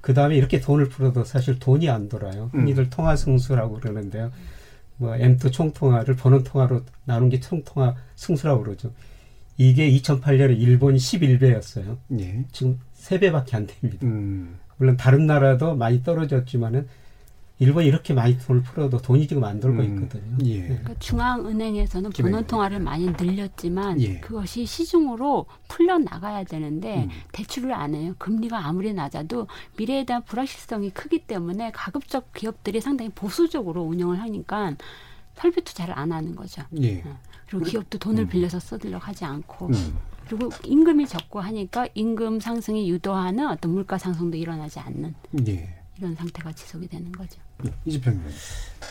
[0.00, 2.50] 그 다음에 이렇게 돈을 풀어도 사실 돈이 안 돌아요.
[2.54, 2.60] 음.
[2.60, 4.30] 흔히들 통화 승수라고 그러는데요.
[4.96, 8.92] 뭐 M2 총통화를 번원 통화로 나눈 게 총통화 승수라고 그러죠.
[9.56, 11.96] 이게 2008년에 일본이 11배였어요.
[12.18, 12.44] 예.
[12.52, 14.06] 지금 3배밖에 안 됩니다.
[14.06, 14.58] 음.
[14.76, 16.86] 물론 다른 나라도 많이 떨어졌지만은
[17.60, 20.04] 일본이 이렇게 많이 돈을 풀어도 돈이 지금 안 돌고 음.
[20.04, 20.38] 있거든요.
[20.46, 20.62] 예.
[20.62, 24.18] 그러니까 중앙은행에서는 본원 통화를 많이 늘렸지만 예.
[24.18, 27.10] 그것이 시중으로 풀려 나가야 되는데 음.
[27.32, 28.14] 대출을 안 해요.
[28.18, 29.46] 금리가 아무리 낮아도
[29.76, 34.74] 미래에 대한 불확실성이 크기 때문에 가급적 기업들이 상당히 보수적으로 운영을 하니까
[35.34, 36.62] 설비 투자를 안 하는 거죠.
[36.80, 37.02] 예.
[37.02, 37.18] 어.
[37.46, 38.28] 그리고 기업도 돈을 음.
[38.28, 39.98] 빌려서 써들려고 하지 않고 음.
[40.26, 45.14] 그리고 임금이 적고 하니까 임금 상승이 유도하는 어떤 물가 상승도 일어나지 않는
[45.46, 45.76] 예.
[45.98, 47.38] 이런 상태가 지속이 되는 거죠.
[47.62, 48.22] 네, 이지평님.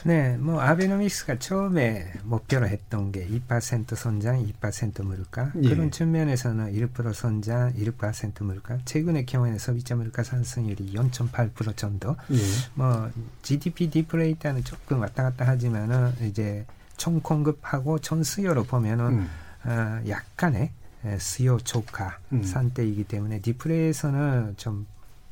[0.06, 5.70] 네, 뭐 아베노믹스가 처음에 목표로 했던 게 2% 선장, 2% 물가 예.
[5.70, 8.78] 그런 측면에서는 1% 선장, 1% 물가.
[8.86, 12.16] 최근의 경우에는 소비자 물가 상승률이 0.8% 정도.
[12.32, 12.38] 예.
[12.76, 13.12] 뭐
[13.42, 16.66] GDP 디플레이터는 조금 왔다 갔다 하지만은 이제
[16.96, 19.30] 총 공급하고 총 수요로 보면은 음.
[19.66, 20.72] 어, 약간의
[21.18, 22.44] 수요 조카 음.
[22.44, 24.86] 상태이기 때문에 디플레이에서는 좀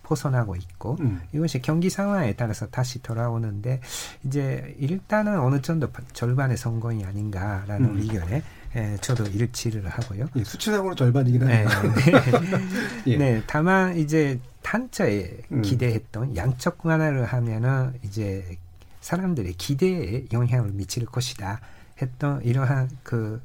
[0.08, 1.22] 벗어나고 있고 음.
[1.34, 3.82] 이것이 경기 상황에 따라서 다시 돌아오는데
[4.24, 7.98] 이제 일단은 어느 정도 절반의 성공이 아닌가라는 음.
[8.00, 8.42] 의견에
[8.76, 10.28] 예, 저도 일치를 하고요.
[10.36, 11.68] 예, 수치상으로 절반이긴 하네요.
[11.96, 13.12] 네.
[13.14, 13.18] 예.
[13.18, 15.62] 네, 다만 이제 단자에 음.
[15.62, 18.58] 기대했던 양적 완화를 하면은 이제
[19.02, 21.60] 사람들의 기대에 영향을 미칠 것이다
[22.02, 23.42] 했던 이러한 그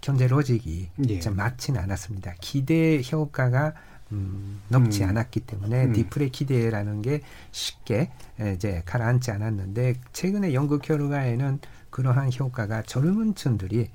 [0.00, 1.20] 경제 로직이 예.
[1.20, 2.34] 좀 맞지는 않았습니다.
[2.40, 3.72] 기대 효과가
[4.12, 5.10] 음, 높지 음.
[5.10, 5.92] 않았기 때문에 음.
[5.92, 7.20] 디플의 기대라는 게
[7.52, 8.10] 쉽게
[8.54, 11.58] 이제 가라앉지 않았는데 최근에 연구 결과에는
[11.90, 13.90] 그러한 효과가 젊은 층들이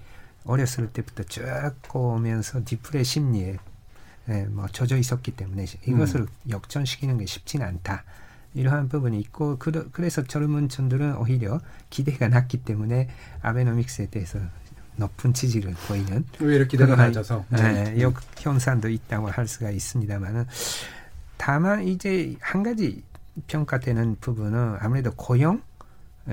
[0.46, 1.44] 어렸을 때부터 쭉
[1.94, 3.58] 오면서 디플의 심리에
[4.30, 6.28] 에, 뭐 젖어 있었기 때문에 이것을 음.
[6.50, 8.04] 역전시키는 게 쉽지는 않다.
[8.54, 11.60] 이러한 부분이 있고 그, 그래서 젊은 층들은 오히려
[11.90, 13.10] 기대가 낮기 때문에
[13.42, 14.40] 아베노믹스에 대해서
[14.96, 20.46] 높은 지지를 보이는 오히려 기대가 낮아서 네, 역 현상도 있다고 할 수가 있습니다만은
[21.38, 23.04] 다만 이제 한 가지
[23.48, 25.62] 평가되는 부분은 아무래도 고용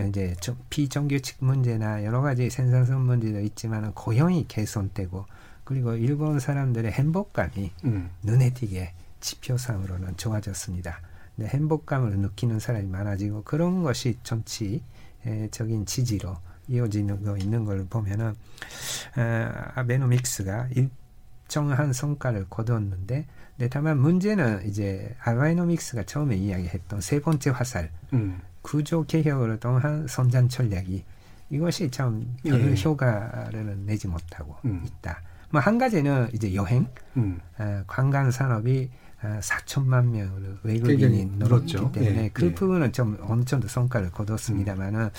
[0.09, 0.37] 이제
[0.69, 5.27] 비정규직 문제나 여러 가지 생산성 문제도 있지만 고용이 개선되고
[5.65, 8.11] 그리고 일본 사람들의 행복감이 음.
[8.23, 11.01] 눈에 띄게 지표상으로는 좋아졌습니다.
[11.37, 16.37] 네, 행복감을 느끼는 사람이 많아지고 그런 것이 정치적인 지지로
[16.71, 18.35] 이어지고 있는 걸 보면은
[19.17, 23.27] 어, 아베노믹스가 일정한 성과를 거두었는데
[23.59, 28.41] 네, 다만 문제는 이제 아베노믹스가 처음에 이야기했던 세 번째 화살 음.
[28.63, 31.05] 구조 개혁을 통한 선전 전략이
[31.51, 32.83] 이것이 참 별 예.
[32.83, 34.83] 효과를 내지 못하고 음.
[34.87, 35.21] 있다.
[35.51, 37.41] 뭐 한 가지는 이제 여행, 음.
[37.59, 38.89] 어, 관광 산업이
[39.23, 42.55] 4천만 아, 명으로 외국인이 늘었기 때문에 예, 그 예.
[42.55, 45.11] 부분은 좀 어느 정도 성과를 거뒀습니다만은 음.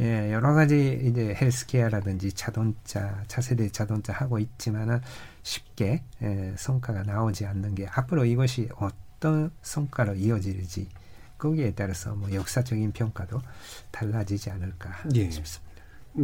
[0.00, 5.00] 예, 여러 가지 이제 헬스케어라든지 자동차, 차세대 자동차 하고 있지만은
[5.42, 10.88] 쉽게 예, 성과가 나오지 않는 게 앞으로 이것이 어떤 성과로 이어질지
[11.36, 13.42] 거기에 따라서 뭐 역사적인 평가도
[13.90, 15.30] 달라지지 않을까 예.
[15.30, 15.74] 싶습니다.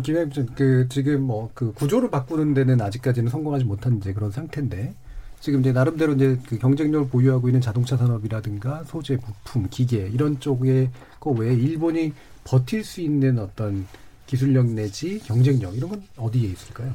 [0.02, 4.94] 김혜준 그 지금 뭐 그 구조를 바꾸는 데는 아직까지는 성공하지 못한 이제 그런 상태인데
[5.40, 10.90] 지금 이제 나름대로 이제 그 경쟁력을 보유하고 있는 자동차 산업이라든가 소재, 부품, 기계 이런 쪽에
[11.18, 12.12] 그 외에 일본이
[12.44, 13.86] 버틸 수 있는 어떤
[14.26, 16.92] 기술력 내지 경쟁력 이런 건 어디에 있을까요?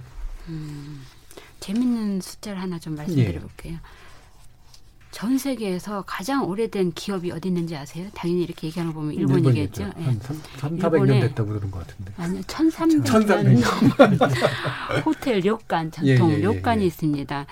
[0.47, 1.01] 음,
[1.59, 3.39] 재밌는 숫자를 하나 좀 말씀드려 예.
[3.39, 3.77] 볼게요.
[5.09, 8.09] 전 세계에서 가장 오래된 기업이 어디 있는지 아세요?
[8.13, 9.83] 당연히 이렇게 얘기하는 거 보면 일본이겠죠.
[9.97, 10.03] 예.
[10.03, 12.11] 한 3, 400년 됐다고 그러는 것 같은데.
[12.17, 12.41] 아니요.
[12.41, 13.05] 1300년.
[13.05, 15.01] 1300년.
[15.05, 16.87] 호텔, 료간, 전통 예, 예, 료간이 예, 예.
[16.87, 17.45] 있습니다.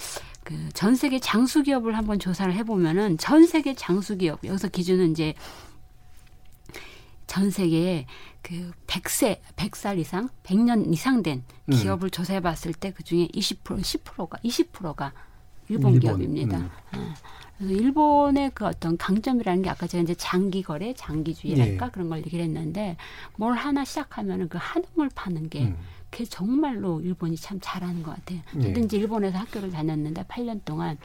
[0.43, 5.33] 그 전 세계 장수 기업을 한번 조사를 해보면은 전 세계 장수 기업 여기서 기준은 이제
[7.27, 8.05] 전 세계에
[8.41, 11.73] 그 100세, 100살 이상, 100년 이상 된 음.
[11.73, 12.11] 기업을 음.
[12.11, 15.13] 조사해 봤을 때 그 중에 20%, 10%가, 20%가
[15.69, 15.99] 일본, 일본.
[15.99, 16.57] 기업입니다.
[16.57, 16.69] 음.
[16.95, 17.13] 어.
[17.57, 21.89] 그래서 일본의 그 어떤 강점이라는 게 아까 제가 이제 장기 거래, 장기주의랄까 예.
[21.91, 22.97] 그런 걸 얘기를 했는데
[23.37, 25.77] 뭘 하나 시작하면은 그 한움을 파는 게 음.
[26.13, 28.39] 그게 정말로 일본이 참 잘하는 것 같아요.
[28.51, 28.97] 저도 네.
[28.97, 30.95] 일본에서 학교를 다녔는데 8년 동안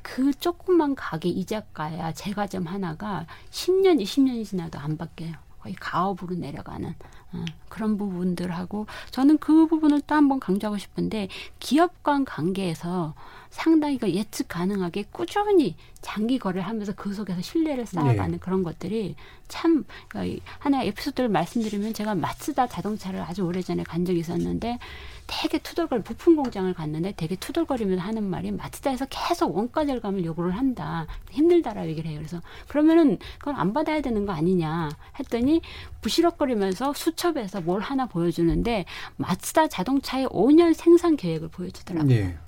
[0.00, 5.34] 그 조그만 가게 이자카야 제과점 하나가 10년, 20년이 지나도 안 바뀌어요.
[5.60, 6.88] 거의 가업으로 내려가는.
[6.88, 7.16] 어.
[7.38, 13.14] 어, 그런 부분들하고 저는 그 부분을 또 한번 강조하고 싶은데 기업 간 관계에서
[13.56, 18.38] 상당히 그 예측 가능하게 꾸준히 장기 거래를 하면서 그 속에서 신뢰를 쌓아가는 네.
[18.38, 19.16] 그런 것들이
[19.48, 24.78] 참 그러니까 하나의 에피소드를 말씀드리면 제가 마츠다 자동차를 아주 오래전에 간 적이 있었는데
[25.26, 31.06] 되게 투덜거리 부품 공장을 갔는데 되게 투덜거리면서 하는 말이 마츠다에서 계속 원가 절감을 요구를 한다
[31.30, 35.62] 힘들다라고 얘기를 해요 그래서 그러면은 그건 안 받아야 되는 거 아니냐 했더니
[36.02, 38.84] 부시럭거리면서 수첩에서 뭘 하나 보여주는데
[39.16, 42.14] 마츠다 자동차의 5년 생산 계획을 보여주더라고요.
[42.14, 42.38] 네.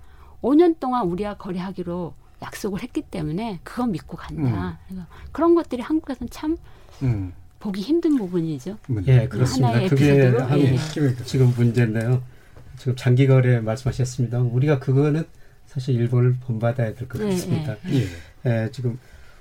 [0.42, 4.78] 5년 동안 우리와 거래하기로 약속을 했기 때문에 그거 믿고 간다.
[4.90, 5.04] 음.
[5.32, 6.56] 그런 것들이 한국에서는 참
[7.02, 7.32] 음.
[7.58, 8.78] 보기 힘든 부분이죠.
[9.06, 9.80] 예, 그렇습니다.
[9.88, 10.76] 그게 한, 예.
[11.24, 12.22] 지금 문제인데요.
[12.76, 14.38] 지금 장기 거래 말씀하셨습니다.
[14.38, 15.24] 우리가 그거는
[15.66, 17.76] 사실 일본을 본받아야 될것 네, 같습니다.
[17.90, 18.06] 예.
[18.46, 18.70] 예.
[18.70, 18.98] 지금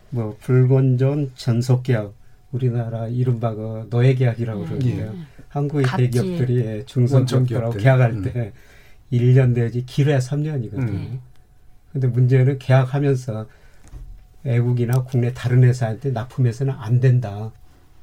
[0.10, 2.14] 뭐 불건전 전속 계약
[2.52, 4.66] 우리나라 이른바 그 노예 계약이라고 네.
[4.68, 5.14] 그러는데요.
[5.14, 5.18] 예.
[5.50, 8.52] 한국의 대기업들이 중소기업들하고 계약할 음.
[9.10, 10.90] 때 1년 내지 길어야 3년이거든요.
[10.90, 11.20] 음.
[11.92, 13.48] 근데 문제는 계약하면서
[14.44, 17.52] 외국이나 국내 다른 회사한테 납품해서는 안 된다.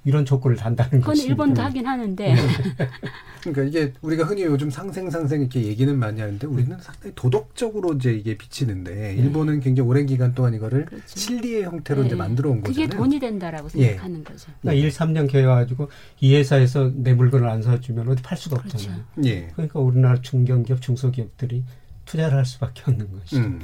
[0.04, 1.16] 이런 조건을 단다는 그건.
[1.16, 2.34] 일본도 하긴 하는데.
[2.34, 2.40] 네.
[3.40, 8.12] 그러니까 이게 우리가 흔히 요즘 상생 상생 이렇게 얘기는 많이 하는데 우리는 상당히 도덕적으로 이제
[8.12, 9.14] 이게 비치는데 네.
[9.14, 11.04] 일본은 굉장히 오랜 기간 동안 이거를 그렇죠.
[11.06, 12.06] 실리의 형태로 네.
[12.06, 12.86] 이제 만들어 온 거잖아요.
[12.88, 14.24] 그게 돈이 된다라고 생각하는 예.
[14.24, 14.50] 거죠.
[14.60, 15.88] 그러니까 1, 3년 계획가지고
[16.20, 18.76] 이 회사에서 내 물건을 안 사주면 어디 팔 수가 그렇죠.
[18.76, 19.04] 없잖아요.
[19.24, 19.48] 예.
[19.54, 21.64] 그러니까 우리나라 중견기업, 중소기업들이
[22.06, 23.42] 투자를 할 수밖에 없는 것이죠.
[23.42, 23.60] 음.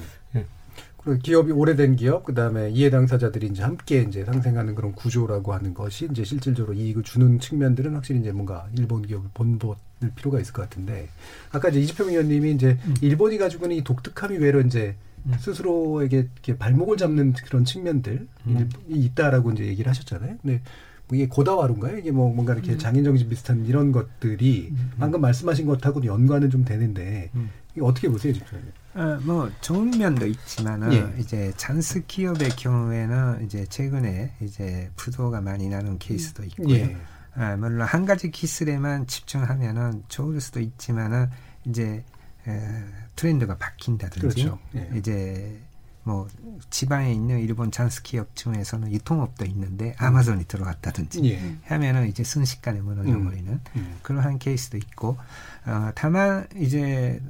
[1.02, 5.72] 그리고 기업이 오래된 기업, 그 다음에 이해 당사자들이 이제 함께 이제 상생하는 그런 구조라고 하는
[5.72, 9.76] 것이 이제 실질적으로 이익을 주는 측면들은 확실히 이제 뭔가 일본 기업을 본보일
[10.14, 11.08] 필요가 있을 것 같은데
[11.52, 12.94] 아까 이제 이주평 의원님이 이제 음.
[13.00, 14.94] 일본이 가지고 있는 이 독특함이 외로 이제
[15.24, 15.32] 음.
[15.38, 18.68] 스스로에게 이렇게 발목을 잡는 그런 측면들이 음.
[18.88, 20.36] 있다라고 이제 얘기를 하셨잖아요.
[20.42, 20.60] 근데
[21.08, 21.98] 뭐 이게 고다와루인가요?
[21.98, 22.78] 이게 뭐 뭔가 이렇게 음.
[22.78, 24.90] 장인 정신 비슷한 이런 것들이 음.
[24.98, 27.50] 방금 말씀하신 것하고 연관은 좀 되는데 음.
[27.74, 28.66] 이거 어떻게 보세요, 집사님?
[28.94, 31.20] 어, 뭐 좋은 면도 있지만은 예.
[31.20, 36.74] 이제 잔스 기업의 경우에는 이제 최근에 이제 부도가 많이 나는 케이스도 있고요.
[36.74, 36.96] 예.
[37.34, 41.30] 아, 물론 한 가지 기술에만 집중하면은 좋을 수도 있지만은
[41.64, 42.04] 이제
[42.48, 42.84] 에,
[43.14, 44.58] 트렌드가 바뀐다든지 그렇죠.
[44.74, 44.90] 예.
[44.96, 45.60] 이제
[46.02, 46.26] 뭐
[46.70, 50.06] 지방에 있는 일본 잔스 기업 중에서는 유통업도 있는데 음.
[50.06, 51.56] 아마존이 들어갔다든지 예.
[51.66, 53.60] 하면은 이제 순식간에 무너져 버리는 음.
[53.76, 53.98] 음.
[54.02, 55.18] 그러한 케이스도 있고
[55.66, 57.20] 어, 다만 이제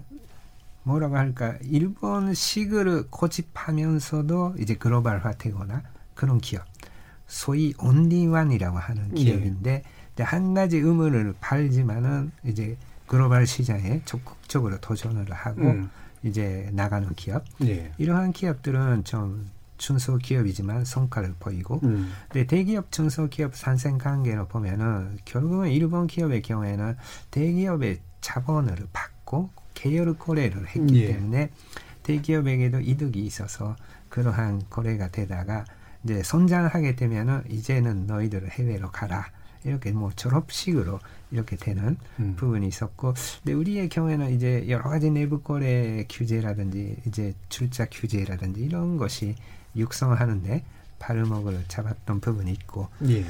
[0.82, 5.82] 뭐라고 할까 일본식을 고집하면서도 이제 글로벌화되거나
[6.14, 6.64] 그런 기업
[7.26, 9.24] 소위 온리완이라고 하는 예.
[9.24, 9.82] 기업인데
[10.18, 10.22] 예.
[10.22, 12.76] 한 가지 의무를 팔지만은 이제
[13.06, 15.90] 글로벌 시장에 적극적으로 도전을 하고 음.
[16.22, 17.92] 이제 나가는 기업 예.
[17.98, 22.12] 이러한 기업들은 좀 중소기업이지만 성과를 보이고 음.
[22.28, 26.96] 근데 대기업 중소기업 산생 관계로 보면은 결국은 일본 기업의 경우에는
[27.30, 31.06] 대기업의 자본을 받고 계열 거래를 했기 예.
[31.08, 31.50] 때문에
[32.02, 33.76] 대기업에게도 이득이 있어서
[34.08, 35.64] 그러한 거래가 되다가
[36.04, 39.26] 이제 성장하게 되면은 이제는 너희들 해외로 가라.
[39.64, 40.98] 이렇게 뭐 졸업식으로
[41.30, 42.34] 이렇게 되는 음.
[42.36, 43.12] 부분이 있었고,
[43.42, 49.34] 근데 우리의 경우에는 이제 여러 가지 내부 거래 규제라든지 이제 출자 규제라든지 이런 것이
[49.76, 50.64] 육성하는데
[51.00, 53.24] 발목을 잡았던 부분이 있고 예.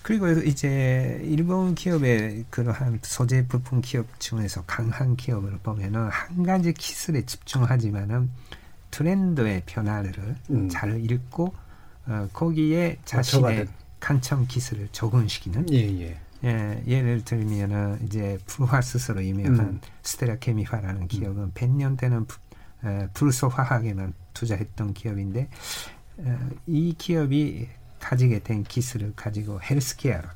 [0.00, 7.26] 그리고 이제 일본 기업의 그러한 소재 부품 기업 중에서 강한 기업을 보면은 한 가지 기술에
[7.26, 8.30] 집중하지만은
[8.90, 10.68] 트렌드의 변화를 음.
[10.70, 11.52] 잘 읽고
[12.06, 13.66] 어, 거기에 자신의
[14.00, 16.18] 간첩 기술을 적응시키는 예, 예.
[16.44, 19.80] 예, 예를 들면은 이제 불화스스로 유명한 음.
[20.02, 21.52] 스테라 케미화라는 기업은 음.
[21.54, 22.24] 100년 되는
[23.14, 25.95] 불소 화학에만 투자했던 기업인데 어,
[26.66, 27.68] 이 기업이
[28.00, 30.28] 가지게 된 기술을 가지고 헬스케어로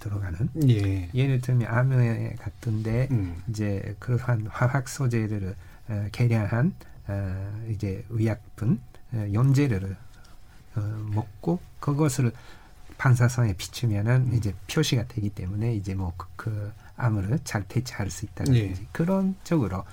[0.00, 1.08] 들어가는 예.
[1.14, 3.42] 예를 들면 암에 같은데 음.
[3.48, 5.56] 이제 그러한 화학 소재를
[5.88, 6.74] 어, 개량한
[7.08, 8.80] 어, 이제 의약품
[9.12, 9.96] 어, 연제를
[10.76, 10.80] 어,
[11.14, 12.32] 먹고 그것을
[12.98, 14.34] 반사성에 비추면은 음.
[14.34, 18.74] 이제 표시가 되기 때문에 이제 뭐그 그 암을 잘 대처할 수 있다든지 예.
[18.92, 19.84] 그런 쪽으로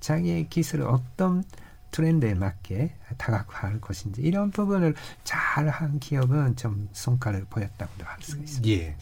[0.00, 1.44] 자기의 기술을 어떤
[1.92, 8.68] 트렌드에 맞게 다각화할 것인지 이런 부분을 잘 한 기업은 좀 성과를 보였다고도 할 수가 있습니다.
[8.68, 8.96] 예.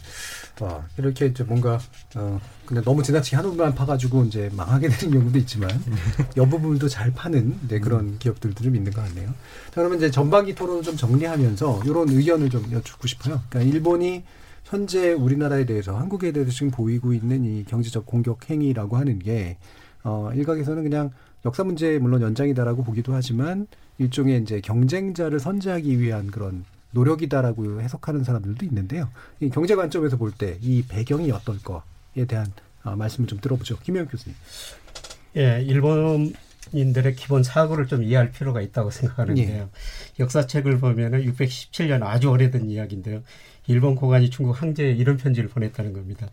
[0.61, 1.78] 어, 이렇게 이제 뭔가
[2.16, 5.70] 어 근데 너무 지나치게 한 부분만 파가지고 이제 망하게 되는 경우도 있지만
[6.36, 8.16] 여부분도 잘 파는 네, 그런 음.
[8.18, 9.28] 기업들도 좀 있는 것 같네요.
[9.28, 13.41] 자 그러면 이제 전반기 토론을 좀 정리하면서 이런 의견을 좀 여쭙고 싶어요.
[13.49, 14.24] 그러니까 일본이
[14.64, 19.57] 현재 우리나라에 대해서 한국에 대해서 지금 보이고 있는 이 경제적 공격 행위라고 하는 게
[20.03, 21.11] 어, 일각에서는 그냥
[21.45, 23.66] 역사 문제 물론 연장이다라고 보기도 하지만
[23.99, 29.09] 일종의 이제 경쟁자를 선제하기 위한 그런 노력이다라고 해석하는 사람들도 있는데요.
[29.41, 31.82] 이 경제 관점에서 볼 때 이 배경이 어떨 거
[32.28, 33.78] 대한 어, 말씀을 좀 들어보죠.
[33.78, 34.36] 김영 교수님.
[35.36, 36.32] 예, 일본
[36.72, 39.62] 인들의 기본 사고를 좀 이해할 필요가 있다고 생각하는데요.
[39.62, 39.68] 예.
[40.18, 43.22] 역사책을 보면은 617년 아주 오래된 이야기인데요.
[43.66, 46.28] 일본 고관이 중국 황제에 이런 편지를 보냈다는 겁니다.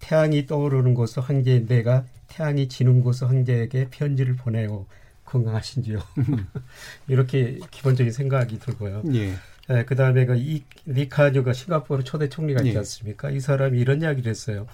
[0.00, 2.04] 태양이 떠오르는 곳서 황제인 내가
[2.40, 4.86] 태양이 지는 곳서 황제에게 편지를 보내요.
[5.26, 5.98] 건강하신지요?
[7.06, 9.02] 이렇게 기본적인 생각이 들고요.
[9.12, 9.34] 예.
[9.68, 12.78] 예, 그 다음에 그 이, 리카뉴가 싱가포르 초대 총리가 있지 예.
[12.78, 13.30] 않습니까?
[13.30, 14.66] 이 사람이 이런 이야기를 했어요.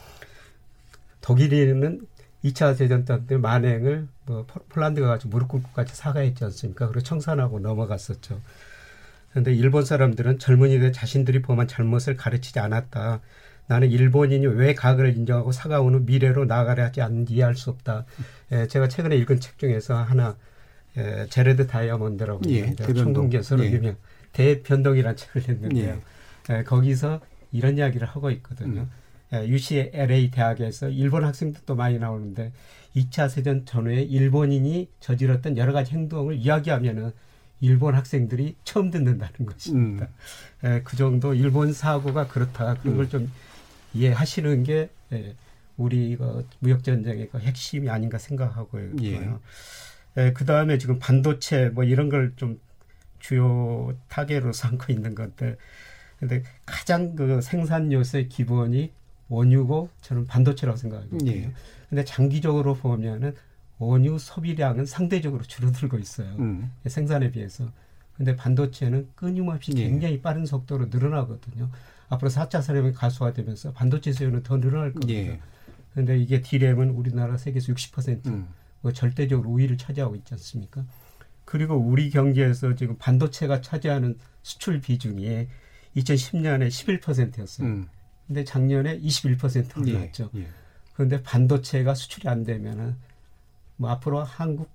[1.20, 2.06] 독일인은
[2.44, 6.86] 2차 대전 때 만행을 뭐 폴란드가 가지고 무릎 꿇고 같이 사과했지 않습니까?
[6.86, 8.40] 그리고 청산하고 넘어갔었죠.
[9.30, 13.20] 그런데 일본 사람들은 젊은이들 자신들이 범한 잘못을 가르치지 않았다.
[13.68, 18.04] 나는 일본인이 왜 가그를 인정하고 사과오는 미래로 나아가려 하지 않는지 이해할 수 없다.
[18.52, 20.36] 예, 제가 최근에 읽은 책 중에서 하나
[20.96, 23.70] 예, 제레드 다이아몬드라고 예, 있는데 총동교수로 예.
[23.72, 23.96] 유명
[24.32, 26.00] 대변동이라는 책을 냈는데요.
[26.50, 26.54] 예.
[26.58, 27.20] 예, 거기서
[27.52, 28.82] 이런 이야기를 하고 있거든요.
[28.82, 28.90] 음.
[29.32, 32.52] 예, UCLA 대학에서 일본 학생들도 많이 나오는데
[32.94, 37.12] 2차 세전 전후에 일본인이 저질렀던 여러 가지 행동을 이야기하면은
[37.60, 40.08] 일본 학생들이 처음 듣는다는 것입니다.
[40.62, 40.68] 음.
[40.68, 42.74] 예, 그 정도 일본 사고가 그렇다.
[42.76, 42.96] 그런 음.
[42.98, 43.32] 걸좀
[43.96, 45.34] 이해하시는 게 예,
[45.76, 48.92] 우리 그 무역 전쟁의 그 핵심이 아닌가 생각하고요.
[49.02, 49.30] 예.
[50.18, 52.60] 예, 그 다음에 지금 반도체 뭐 이런 걸 좀
[53.18, 55.56] 주요 타겟으로 삼고 있는 건데,
[56.20, 58.92] 근데 가장 그 생산 요소의 기본이
[59.28, 61.32] 원유고 저는 반도체라고 생각하거든요.
[61.32, 61.50] 예.
[61.88, 63.34] 근데 장기적으로 보면은
[63.78, 66.28] 원유 소비량은 상대적으로 줄어들고 있어요.
[66.38, 66.70] 음.
[66.86, 67.70] 생산에 비해서.
[68.16, 69.82] 근데 반도체는 끊임없이 예.
[69.88, 71.68] 굉장히 빠른 속도로 늘어나거든요.
[72.08, 75.12] 앞으로 4차 산업이 가수화되면서 반도체 수요는 더 늘어날 겁니다.
[75.12, 75.40] 예.
[75.92, 78.48] 그런데 이게 디램은 우리나라 세계에서 60% 음.
[78.80, 80.84] 뭐 절대적으로 우위를 차지하고 있지 않습니까?
[81.44, 85.48] 그리고 우리 경제에서 지금 반도체가 차지하는 수출 비중이
[85.96, 87.66] 2010년에 11%였어요.
[87.66, 87.88] 음.
[88.26, 90.30] 근데 작년에 21% 올랐죠.
[90.34, 90.48] 예, 예.
[90.94, 92.96] 그런데 반도체가 수출이 안 되면은
[93.76, 94.70] 뭐 앞으로 한국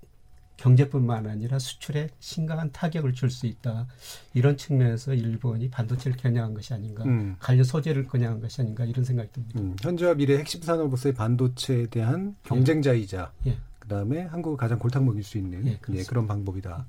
[0.62, 3.88] 경제뿐만 아니라 수출에 심각한 타격을 줄 수 있다.
[4.34, 7.36] 이런 측면에서 일본이 반도체를 겨냥한 것이 아닌가, 음.
[7.40, 9.60] 관련 소재를 겨냥한 것이 아닌가 이런 생각이 듭니다.
[9.60, 13.58] 음, 현재와 미래 핵심 산업으로서의 반도체에 대한 경쟁자이자 예.
[13.80, 16.86] 그다음에 한국을 가장 골탕 먹일 수 있는 예, 예, 그런 방법이다.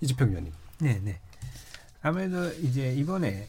[0.00, 0.52] 이지평 위원님.
[0.80, 1.20] 네, 네.
[2.02, 3.46] 아무래도 이제 이번에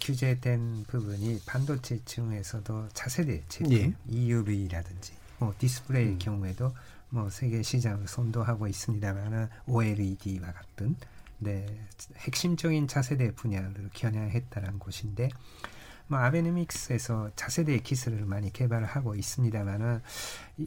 [0.00, 3.92] 규제된 부분이 반도체 중에서도 차세대 제품 예.
[4.08, 5.12] EUV라든지
[5.42, 6.18] 뭐 디스플레이 음.
[6.18, 6.72] 경우에도
[7.10, 10.96] 뭐 세계 시장을 선도하고 있습니다만은 OLED와 같은
[11.38, 11.66] 네,
[12.18, 15.28] 핵심적인 차세대 분야를 겨냥했다는 것인데
[16.06, 20.00] 뭐 아베노믹스에서 차세대 기술을 많이 개발하고 있습니다만은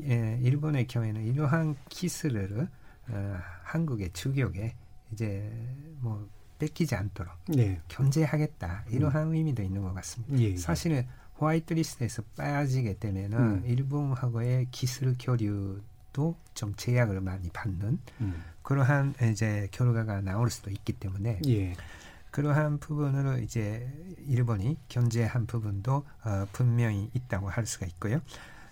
[0.04, 2.68] 예, 일본의 경우에는 이러한 기술을
[3.08, 4.76] 어, 한국의 추격에
[5.14, 5.52] 이제
[6.00, 6.28] 뭐
[6.60, 7.80] 뺏기지 않도록 네.
[7.88, 9.36] 견제하겠다 이러한 음.
[9.36, 10.38] 의미도 있는 것 같습니다.
[10.38, 10.58] 예, 예.
[10.58, 13.64] 사실은 호 화이트 리스트에서 빠지게 되면은 음.
[13.66, 18.44] 일본하고의 기술 교류도 좀 제약을 많이 받는 음.
[18.62, 21.76] 그러한 이제 결과가 나올 수도 있기 때문에 예.
[22.32, 23.90] 그러한 부분으로 이제
[24.28, 28.22] 일본이 견제한 부분도 어, 분명히 있다고 할 수가 있고요.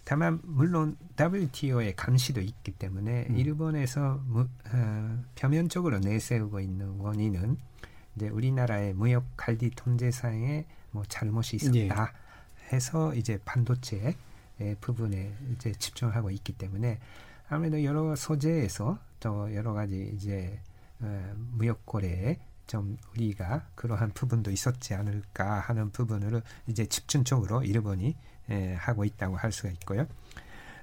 [0.03, 3.37] 다만 물론 WTO의 감시도 있기 때문에 음.
[3.37, 7.57] 일본에서 무, 어, 표면적으로 내세우고 있는 원인은
[8.15, 12.22] 이제 우리나라의 무역 관리 통제상에 뭐 잘못이 있었다 예.
[12.71, 14.15] 해서 이제 반도체
[14.81, 16.99] 부분에 이제 집중하고 있기 때문에
[17.49, 20.59] 아무래도 여러 소재에서 또 여러 가지 이제
[20.99, 28.15] 어, 무역 거래에 좀 우리가 그러한 부분도 있었지 않을까 하는 부분으로 이제 집중적으로 일본이
[28.49, 30.07] 에, 하고 있다고 할 수가 있고요.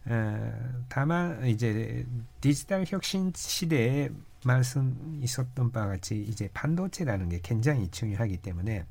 [0.06, 0.52] 어,
[0.88, 2.06] 다만 이제
[2.40, 4.10] 디지털 혁신 시대에
[4.44, 8.84] 말씀 있었던 바와 같이 이제 반도체라는 게 굉장히 중요하기 때문에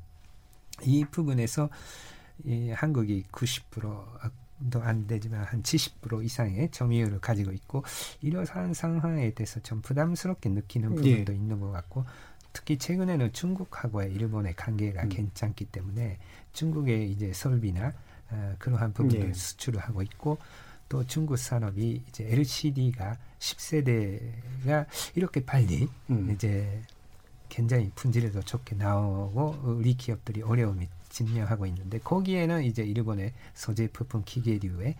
[0.82, 1.68] 이 부분에서
[2.44, 7.84] 이 한국이 90%도 안 되지만 한 70% 이상의 점유율을 가지고 있고
[8.20, 11.36] 이러한 상황에 대해서 좀 부담스럽게 느끼는 부분도 예.
[11.36, 12.04] 있는 것 같고
[12.52, 15.08] 특히 최근에는 중국하고의 일본의 관계가 음.
[15.08, 16.18] 괜찮기 때문에
[16.52, 17.92] 중국의 이제 설비나
[18.30, 19.32] 어, 그러한 부분을 예.
[19.32, 20.38] 수출을 하고 있고
[20.88, 26.30] 또 중국 산업이 이제 LCD가 10세대가 이렇게 빨리 음.
[26.32, 26.82] 이제
[27.48, 30.88] 굉장히 품질도 좋게 나오고 우리 기업들이 어려움이
[31.20, 34.94] 직면하고 있는데 거기에는 이제 일본의 소재 부품 기계류의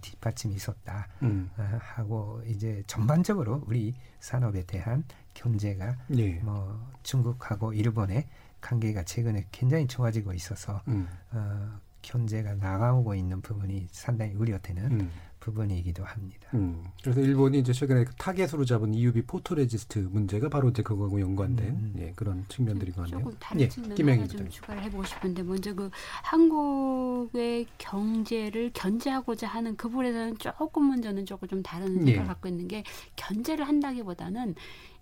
[0.00, 1.50] 뒷받침이 있었다 음.
[1.58, 5.04] 어, 하고 이제 전반적으로 우리 산업에 대한
[5.34, 6.34] 견제가 예.
[6.40, 8.26] 뭐 중국하고 일본의
[8.60, 11.06] 관계가 최근에 굉장히 좋아지고 있어서 음.
[11.32, 15.10] 어, 견제해 나가고 있는 부분이 상당히 우려되는 음.
[15.46, 16.48] 부분이기도 합니다.
[16.54, 21.68] 음, 그래서 일본이 이제 최근에 그 타겟으로 잡은 EUV 포토레지스트 문제가 바로 이제 그거하고 연관된
[21.68, 21.94] 음.
[21.98, 23.18] 예, 그런 측면들이 많네요.
[23.18, 25.88] 조금 다른 예, 측면 좀 추가를 해보고 싶은데 먼저 그
[26.24, 32.24] 한국의 경제를 견제하고자 하는 그 부분에서는 조금 먼저는 조금 좀 다른 생각을 예.
[32.24, 32.82] 갖고 있는 게
[33.14, 34.56] 견제를 한다기보다는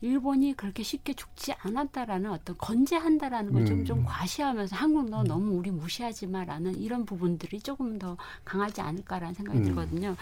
[0.05, 4.05] 일본이 그렇게 쉽게 죽지 않았다라는 어떤 건재한다라는 걸 좀좀 음.
[4.05, 5.26] 과시하면서 한국 너 음.
[5.26, 9.64] 너무 우리 무시하지 마라는 이런 부분들이 조금 더 강하지 않을까라는 생각이 음.
[9.64, 10.14] 들거든요.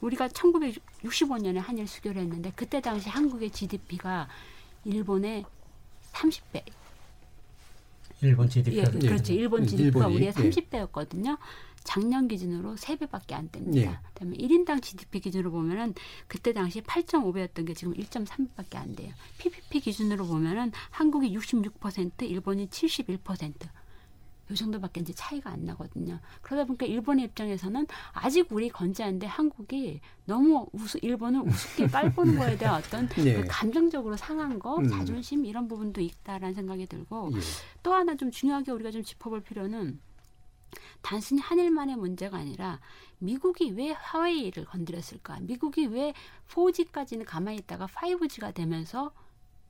[0.00, 4.28] 우리가 1965년에 한일 수교를 했는데 그때 당시 한국의 GDP가
[4.84, 5.44] 일본의
[6.12, 6.64] 30배
[8.22, 8.78] 일본 GDP.
[8.78, 9.32] 예, 그렇죠.
[9.32, 11.38] 일본 GDP가 일본이, 우리의 30배였거든요.
[11.84, 13.92] 작년 기준으로 3배밖에 안 됩니다.
[13.92, 13.98] 예.
[14.12, 15.94] 그다음에 1인당 GDP 기준으로 보면은
[16.28, 19.12] 그때 당시 8.5배였던 게 지금 1.3배밖에 안 돼요.
[19.38, 23.54] PPP 기준으로 보면은 한국이 66%, 일본이 71%.
[24.50, 26.18] 요 정도밖에 이제 차이가 안 나거든요.
[26.42, 32.76] 그러다 보니까 일본의 입장에서는 아직 우리 건재한데 한국이 너무 우스, 일본을 우습게 깔보는 거에 대한
[32.76, 33.40] 어떤 네.
[33.40, 34.88] 그 감정적으로 상한 거, 음.
[34.88, 37.40] 자존심 이런 부분도 있다라는 생각이 들고 예.
[37.82, 40.00] 또 하나 좀 중요하게 우리가 좀 짚어볼 필요는
[41.02, 42.80] 단순히 한일만의 문제가 아니라
[43.18, 45.40] 미국이 왜 하웨이를 건드렸을까?
[45.40, 46.14] 미국이 왜
[46.48, 49.12] 4G까지는 가만히 있다가 5G가 되면서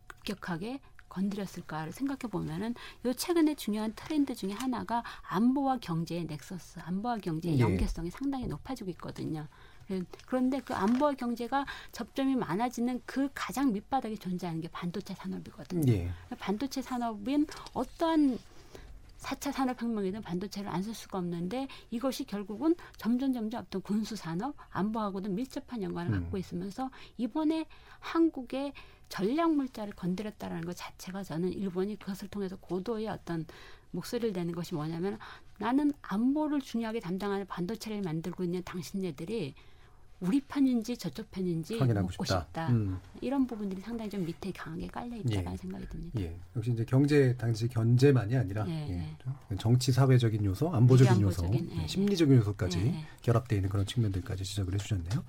[0.06, 0.80] 급격하게
[1.10, 7.60] 건드렸을까를 생각해 보면은 요 최근에 중요한 트렌드 중에 하나가 안보와 경제의 넥서스, 안보와 경제의 네.
[7.60, 9.46] 연계성이 상당히 높아지고 있거든요.
[10.26, 15.84] 그런데 그 안보와 경제가 접점이 많아지는 그 가장 밑바닥에 존재하는 게 반도체 산업이거든요.
[15.84, 16.10] 네.
[16.38, 18.38] 반도체 산업은 어떠한
[19.18, 25.28] 4차 산업혁명이든 반도체를 안 쓸 수가 없는데 이것이 결국은 점점 점점 어떤 군수 산업 안보하고도
[25.30, 26.20] 밀접한 연관을 음.
[26.22, 27.66] 갖고 있으면서 이번에
[27.98, 28.72] 한국의
[29.10, 33.44] 전략 물자를 건드렸다라는 것 자체가 저는 일본이 그것을 통해서 고도의 어떤
[33.90, 35.18] 목소리를 내는 것이 뭐냐면
[35.58, 39.54] 나는 안보를 중요하게 담당하는 반도체를 만들고 있는 당신네들이
[40.20, 42.40] 우리 편인지 저쪽 편인지 묻고 싶다.
[42.44, 42.68] 싶다.
[42.68, 43.00] 음.
[43.20, 45.56] 이런 부분들이 상당히 좀 밑에 강하게 깔려 있다라는 예.
[45.56, 46.20] 생각이 듭니다.
[46.20, 46.36] 예.
[46.54, 49.16] 역시 이제 경제 당시 견제만이 아니라 예.
[49.50, 49.56] 예.
[49.56, 51.86] 정치 사회적인 요소, 안보적인 요소, 예.
[51.86, 53.06] 심리적인 요소까지 예.
[53.22, 55.24] 결합되어 있는 그런 측면들까지 지적을 해주셨네요.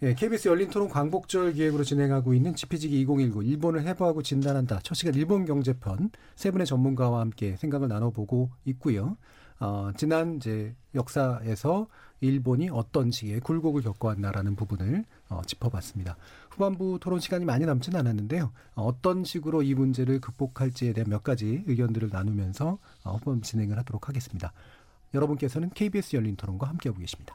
[0.00, 4.78] 예, KBS 열린 토론 광복절 기획으로 진행하고 있는 지피지기 2019 일본을 해부하고 진단한다.
[4.84, 9.16] 첫 시간 일본 경제편 세 분의 전문가와 함께 생각을 나눠보고 있고요.
[9.58, 11.88] 어, 지난 이제 역사에서
[12.20, 16.16] 일본이 어떤 식의 굴곡을 겪어왔나라는 부분을 어, 짚어봤습니다.
[16.50, 18.52] 후반부 토론 시간이 많이 남지는 않았는데요.
[18.76, 24.08] 어, 어떤 식으로 이 문제를 극복할지에 대한 몇 가지 의견들을 나누면서 어, 후반 진행을 하도록
[24.08, 24.52] 하겠습니다.
[25.12, 27.34] 여러분께서는 KBS 열린 토론과 함께하고 계십니다.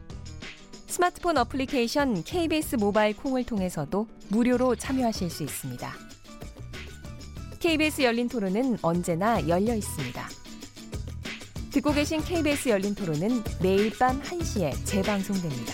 [0.91, 5.89] 스마트폰 어플리케이션 KBS 모바일 콩을 통해서도 무료로 참여하실 수 있습니다.
[7.61, 10.21] KBS 열린 토론은 언제나 열려 있습니다.
[11.71, 15.73] 듣고 계신 KBS 열린 토론은 매일 밤 1시에 재방송됩니다.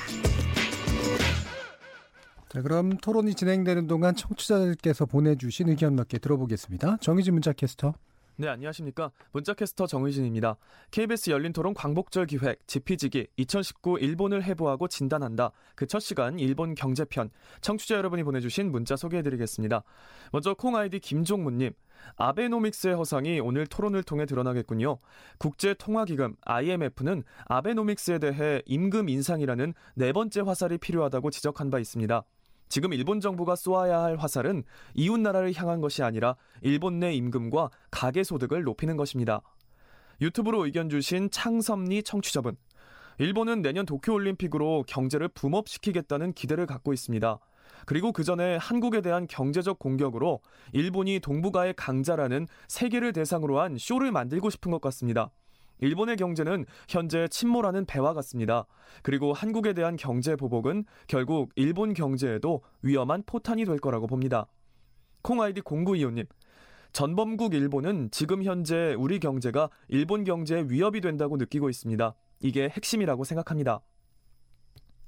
[2.49, 6.97] 자, 그럼 토론이 진행되는 동안 청취자들께서 보내주신 의견 몇 개 들어보겠습니다.
[7.01, 7.95] 정희진 문자 캐스터.
[8.39, 9.11] 네, 안녕하십니까.
[9.31, 10.57] 문자캐스터 정의진입니다.
[10.91, 15.51] KBS 열린 토론 광복절 기획, 지피지기, 2019 일본을 해부하고 진단한다.
[15.75, 17.31] 그 첫 시간 일본 경제편.
[17.61, 19.83] 청취자 여러분이 보내주신 문자 소개해드리겠습니다.
[20.31, 21.71] 먼저 콩 아이디 김종문님.
[22.17, 24.99] 아베노믹스의 허상이 오늘 토론을 통해 드러나겠군요.
[25.39, 32.23] 국제통화기금 IMF는 아베노믹스에 대해 임금 인상이라는 네 번째 화살이 필요하다고 지적한 바 있습니다.
[32.69, 34.63] 지금 일본 정부가 쏘아야 할 화살은
[34.93, 39.41] 이웃 나라를 향한 것이 아니라 일본 내 임금과 가계 소득을 높이는 것입니다.
[40.21, 42.57] 유튜브로 의견 주신 창섭리 청취자분.
[43.19, 47.39] 일본은 내년 도쿄올림픽으로 경제를 붐업시키겠다는 기대를 갖고 있습니다.
[47.85, 50.41] 그리고 그 전에 한국에 대한 경제적 공격으로
[50.73, 55.31] 일본이 동북아의 강자라는 세계를 대상으로 한 쇼를 만들고 싶은 것 같습니다.
[55.79, 58.65] 일본의 경제는 현재 침몰하는 배와 같습니다.
[59.03, 64.47] 그리고 한국에 대한 경제 보복은 결국 일본 경제에도 위험한 포탄이 될 거라고 봅니다.
[65.21, 66.27] 콩아이디 0925님.
[66.93, 72.15] 전범국 일본은 지금 현재 우리 경제가 일본 경제에 위협이 된다고 느끼고 있습니다.
[72.39, 73.81] 이게 핵심이라고 생각합니다.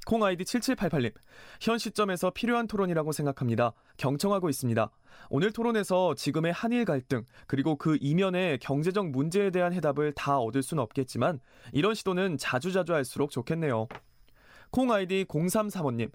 [0.10, 1.14] 콩 아이디 7788님.
[1.62, 3.74] 현 시점에서 필요한 토론이라고 생각합니다.
[3.98, 4.90] 경청하고 있습니다.
[5.30, 10.82] 오늘 토론에서 지금의 한일 갈등, 그리고 그 이면의 경제적 문제에 대한 해답을 다 얻을 수는
[10.82, 11.40] 없겠지만,
[11.74, 13.88] 이런 시도는 자주자주 할수록 좋겠네요.
[14.72, 16.10] 콩 아이디 0335님.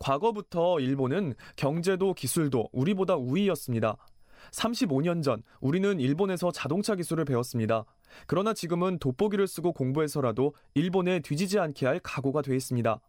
[0.00, 3.96] 과거부터 일본은 경제도 기술도 우리보다 우위였습니다.
[4.50, 7.84] 35년 전 우리는 일본에서 자동차 기술을 배웠습니다.
[8.26, 13.00] 그러나 지금은 돋보기를 쓰고 공부해서라도 일본에 뒤지지 않게 할 각오가 돼 있습니다.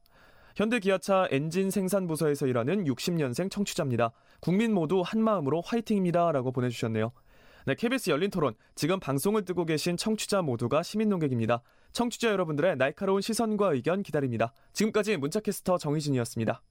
[0.58, 4.12] 현대 기아차 엔진 생산 부서에서 일하는 60년생 청취자입니다.
[4.40, 7.12] 국민 모두 한 마음으로 화이팅입니다라고 보내주셨네요.
[7.68, 8.56] 네, KBS 열린 토론.
[8.74, 11.62] 지금 방송을 뜨고 계신 청취자 모두가 시민 농객입니다.
[11.92, 14.52] 청취자 여러분들의 날카로운 시선과 의견 기다립니다.
[14.74, 16.64] 지금까지 문자캐스터 정희진이었습니다.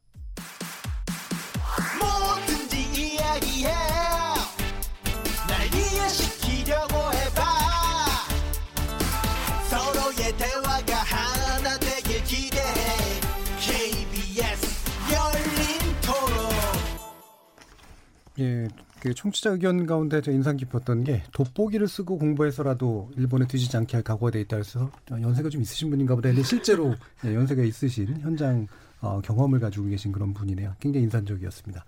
[18.39, 18.69] 예,
[19.01, 24.05] 그 청취자 의견 가운데 저 인상 깊었던 게 돋보기를 쓰고 공부해서라도 일본에 뒤지지 않게 할
[24.05, 28.67] 각오가 돼 있다 해서 연세가 좀 있으신 분인가 보다 했는데 실제로 예, 연세가 있으신 현장
[29.01, 30.75] 어, 경험을 가지고 계신 그런 분이네요.
[30.81, 31.85] 굉장히 인상적이었습니다.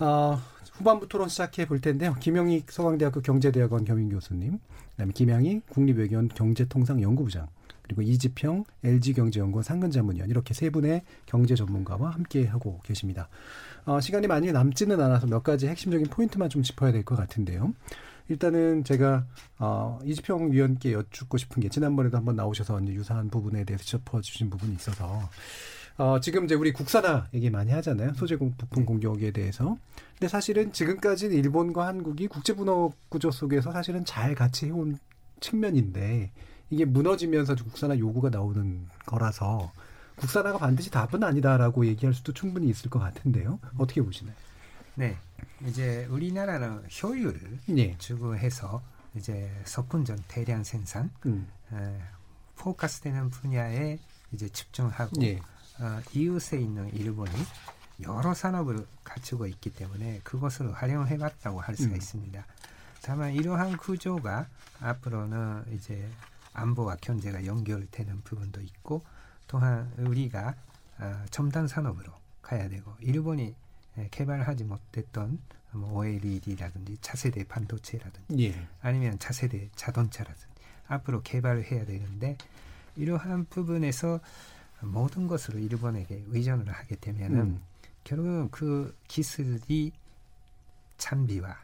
[0.00, 0.38] 어,
[0.72, 2.16] 후반부 토론 시작해 볼 텐데요.
[2.20, 4.58] 김영희 서강대학교 경제대학원 겸임 교수님,
[4.92, 7.48] 그다음에 김양희 국립외교원 경제통상연구부장,
[7.82, 13.28] 그리고 이지평 LG경제연구원 상근자문위원 이렇게 세 분의 경제 전문가와 함께 하고 계십니다.
[13.86, 17.74] 어, 시간이 많이 남지는 않아서 몇 가지 핵심적인 포인트만 좀 짚어야 될 것 같은데요.
[18.28, 19.26] 일단은 제가
[19.58, 24.74] 어, 이지평 위원께 여쭙고 싶은 게 지난번에도 한번 나오셔서 이제 유사한 부분에 대해서 짚어주신 부분이
[24.76, 25.28] 있어서
[25.98, 28.14] 어, 지금 이제 우리 국산화 얘기 많이 하잖아요.
[28.14, 29.76] 소재 부품 공격에 대해서.
[30.14, 34.98] 근데 사실은 지금까지는 일본과 한국이 국제 분업 구조 속에서 사실은 잘 같이 해온
[35.40, 36.32] 측면인데
[36.70, 39.70] 이게 무너지면서 국산화 요구가 나오는 거라서
[40.16, 43.58] 국산화가 반드시 답은 아니다라고 얘기할 수도 충분히 있을 것 같은데요.
[43.78, 44.34] 어떻게 보시나요?
[44.94, 45.16] 네.
[45.66, 47.96] 이제 우리나라는 효율을 네.
[47.98, 48.82] 추구해서
[49.14, 51.48] 이제 석군전 대량 생산, 음.
[51.72, 52.00] 에,
[52.56, 53.98] 포커스되는 분야에
[54.32, 55.40] 이제 집중하고 네.
[55.80, 57.32] 어, 이웃에 있는 일본이
[58.02, 61.96] 여러 산업을 갖추고 있기 때문에 그것을 활용해봤다고 할 수가 음.
[61.96, 62.44] 있습니다.
[63.02, 64.46] 다만 이러한 구조가
[64.80, 66.08] 앞으로는 이제
[66.52, 69.04] 안보와 경제가 연결되는 부분도 있고
[69.46, 70.54] 또한 우리가
[70.98, 73.54] 어, 첨단 산업으로 가야 되고 일본이
[74.10, 75.38] 개발하지 못했던
[75.72, 78.68] 뭐 OLED라든지 차세대 반도체라든지 예.
[78.80, 80.46] 아니면 차세대 자동차라든지
[80.86, 82.36] 앞으로 개발을 해야 되는데
[82.96, 84.20] 이러한 부분에서
[84.80, 87.60] 모든 것을 일본에게 의존을 하게 되면은 음.
[88.04, 89.92] 결국은 그 기술이
[90.98, 91.56] 장비와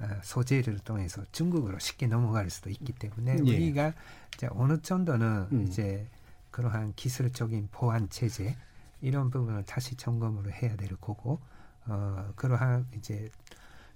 [0.00, 3.40] 어, 소재를 통해서 중국으로 쉽게 넘어갈 수도 있기 때문에 예.
[3.40, 3.92] 우리가
[4.34, 5.66] 이제 어느 정도는 음.
[5.66, 6.06] 이제
[6.50, 8.56] 그러한 기술적인 보안 체제
[9.00, 11.40] 이런 부분을 다시 점검을 해야 될 거고
[11.86, 13.30] 어 그러한 이제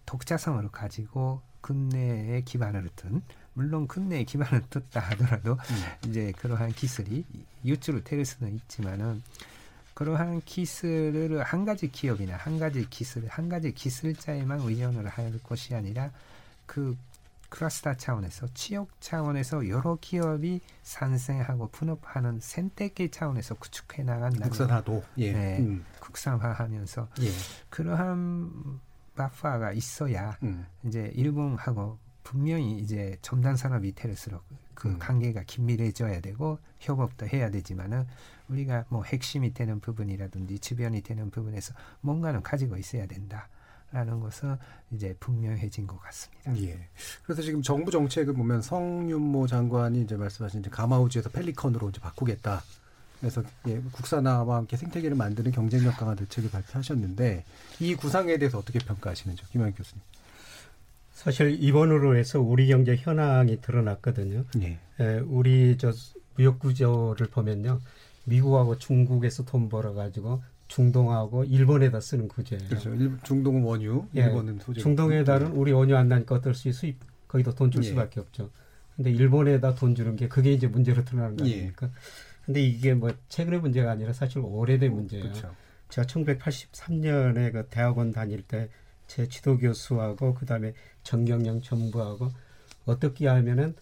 [0.07, 3.23] 독자성을 가지고 국내에 기반을 둔
[3.55, 6.11] 물론 국내에 기반을 뒀다 하더라도 음.
[6.11, 7.25] 이제 그러한 기술이
[7.65, 9.23] 유출을 될 수는 있지만은
[9.95, 16.11] 그러한 기술을 한 가지 기업이나 한 가지 기술, 한 가지 기술자에만 의존을 할 것이 아니라
[16.67, 16.97] 그
[17.55, 24.49] 클러스터 차원에서 취업 차원에서 여러 기업이 산생하고 분업하는 생태계 차원에서 구축해 나간다.
[24.49, 25.33] 국산화도 예.
[25.33, 25.85] 네, 음.
[26.01, 27.29] 국산화하면서 예.
[27.71, 28.81] 그러한
[29.15, 30.67] 바파가 있어야 음.
[30.85, 34.43] 이제 일본하고 분명히 이제 첨단 산업이 될수록
[34.75, 34.99] 그 음.
[34.99, 38.05] 관계가 긴밀해져야 되고 협업도 해야 되지만은
[38.49, 43.49] 우리가 뭐 핵심이 되는 부분이라든지 주변이 되는 부분에서 뭔가는 가지고 있어야 된다.
[43.93, 44.57] 라는 것은
[44.91, 46.57] 이제 분명해진 것 같습니다.
[46.63, 46.89] 예.
[47.23, 52.63] 그래서 지금 정부 정책을 보면 성윤모 장관이 이제 말씀하신 이제 가마우지에서 펠리컨으로 이제 바꾸겠다.
[53.21, 57.45] 그래서 예, 국산화와 함께 생태계를 만드는 경쟁력 강화 대책을 발표하셨는데
[57.81, 60.03] 이 구상에 대해서 어떻게 평가하시는지 김영 교수님.
[61.13, 64.45] 사실 이번으로 해서 우리 경제 현황이 드러났거든요.
[64.61, 64.79] 예.
[65.01, 65.93] 예 우리 저
[66.37, 67.81] 무역 구조를 보면요.
[68.25, 72.69] 미국하고 중국에서 돈 벌어가지고 중동하고 일본에다 쓰는 구조예요.
[72.69, 72.95] 그렇죠.
[72.95, 74.23] 일, 중동은 원유, 예.
[74.23, 74.81] 일본은 소재.
[74.81, 76.99] 중동에다는 우리 원유 안 나니까 어떨 수 수입
[77.29, 78.51] 거기도 돈줄 수밖에 없죠.
[78.97, 81.87] 근데 일본에다 돈 주는 게 그게 이제 문제로 드러나는 거 아닙니까?
[81.87, 81.93] 예.
[82.47, 85.25] 근데 이게 뭐 최근의 문제가 아니라 사실 오래된 문제예요.
[85.25, 85.55] 그렇죠.
[85.89, 88.69] 제가 1983년에 그 대학원 다닐 때
[89.07, 92.31] 제 지도 교수하고 그다음에 정경영 전부하고
[92.87, 93.75] 어떻게 하면은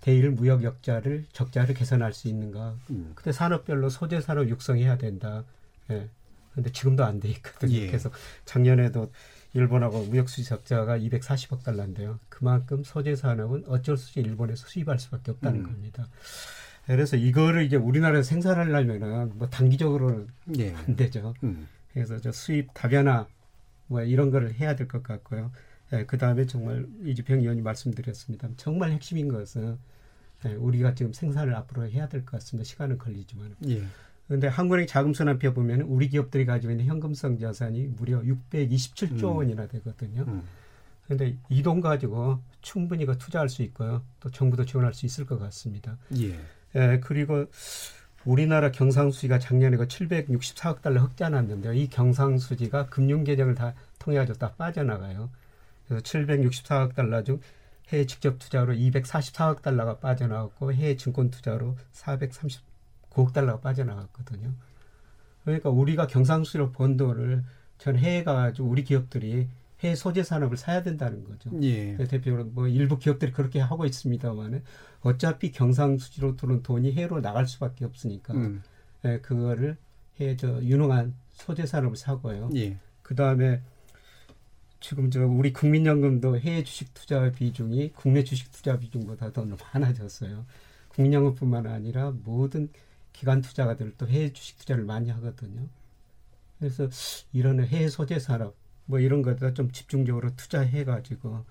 [0.00, 2.76] 대일 무역 역자를 적자를 개선할 수 있는가.
[2.90, 3.12] 음.
[3.14, 5.44] 그때 산업별로 소재 산업 육성해야 된다.
[5.90, 6.08] 예.
[6.54, 7.74] 근데 지금도 안 돼 있거든요.
[7.76, 7.86] 예.
[7.86, 8.10] 그래서
[8.44, 9.12] 작년에도
[9.54, 12.18] 일본하고 무역 수지 적자가 240억 달러인데요.
[12.28, 15.64] 그만큼 소재 산업은 어쩔 수 없이 일본에서 수입할 수밖에 없다는 음.
[15.64, 16.08] 겁니다.
[16.86, 20.28] 그래서 이거를 이제 우리나라에서 생산을 하려면은 뭐 단기적으로는
[20.58, 20.72] 예.
[20.74, 21.34] 안 되죠.
[21.42, 21.68] 음.
[21.92, 23.26] 그래서 저 수입 다변화
[23.86, 25.50] 뭐 이런 거를 해야 될 것 같고요.
[25.92, 28.48] 예, 그 다음에 정말 이주평 의원이 말씀드렸습니다.
[28.56, 29.76] 정말 핵심인 것은
[30.46, 32.64] 예, 우리가 지금 생산을 앞으로 해야 될 것 같습니다.
[32.66, 33.56] 시간은 걸리지만.
[33.68, 33.82] 예.
[34.30, 39.36] 그런데 한국은행 자금순환 표 보면 우리 기업들이 가지고 있는 현금성 자산이 무려 627조 음.
[39.38, 40.24] 원이나 되거든요.
[41.04, 41.40] 그런데 음.
[41.48, 44.04] 이돈 가지고 충분히 그 투자할 수 있고요.
[44.20, 45.98] 또 정부도 지원할 수 있을 것 같습니다.
[46.16, 46.38] 예.
[46.76, 47.46] 예 그리고
[48.24, 51.72] 우리나라 경상수지가 작년에 그 764억 달러 흑자 났는데요.
[51.72, 55.28] 이 경상수지가 금융 계정을 다 통해 가지고 다 빠져나가요.
[55.88, 57.40] 그래서 764억 달러 중
[57.88, 61.76] 해외 직접 투자로 244억 달러가 빠져나갔고 해외 증권 투자로
[63.20, 64.52] 439억 달러가 빠져나갔거든요.
[65.44, 67.44] 그러니까 우리가 경상수지로 번 돈을
[67.78, 69.48] 전 해외 가가지고 우리 기업들이
[69.80, 71.50] 해외 소재 산업을 사야 된다는 거죠.
[71.62, 71.96] 예.
[71.96, 74.62] 대표로 뭐 일부 기업들이 그렇게 하고 있습니다만은
[75.00, 78.62] 어차피 경상수지로 들어온 돈이 해외로 나갈 수밖에 없으니까 음.
[79.06, 79.78] 예, 그거를
[80.18, 82.50] 해외 저 유능한 소재 산업을 사고요.
[82.54, 82.76] 예.
[83.02, 83.62] 그 다음에
[84.80, 90.44] 지금 저 우리 국민연금도 해외 주식 투자 비중이 국내 주식 투자 비중보다 더 많아졌어요.
[90.88, 92.68] 국민연금뿐만 아니라 모든
[93.12, 95.66] 기관 투자가들 도 해외 주식 투자를 많이 하거든요.
[96.58, 96.88] 그래서
[97.32, 98.54] 이런 해외 소재 산업
[98.86, 101.44] 뭐 이런 것에다 좀 집중적으로 투자해 가지고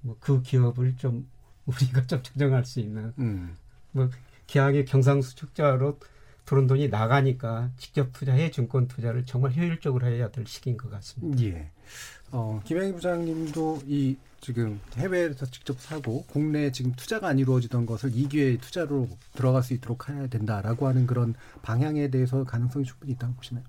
[0.00, 1.28] 뭐 그 기업을 좀
[1.66, 3.56] 우리가 좀 조정할 수 있는 음.
[3.92, 4.08] 뭐
[4.46, 5.98] 기왕에 경상수축자로
[6.46, 11.42] 들어온 돈이 나가니까 직접 투자해 증권 투자를 정말 효율적으로 해야 될 시기인 것 같습니다.
[11.44, 11.70] 예.
[12.30, 18.28] 어, 김영희 부장님도 이 지금 해외에서 직접 사고 국내 지금 투자가 안 이루어지던 것을 이
[18.28, 23.64] 기회에 투자로 들어갈 수 있도록 해야 된다라고 하는 그런 방향에 대해서 가능성이 충분히 있다고 보시나요?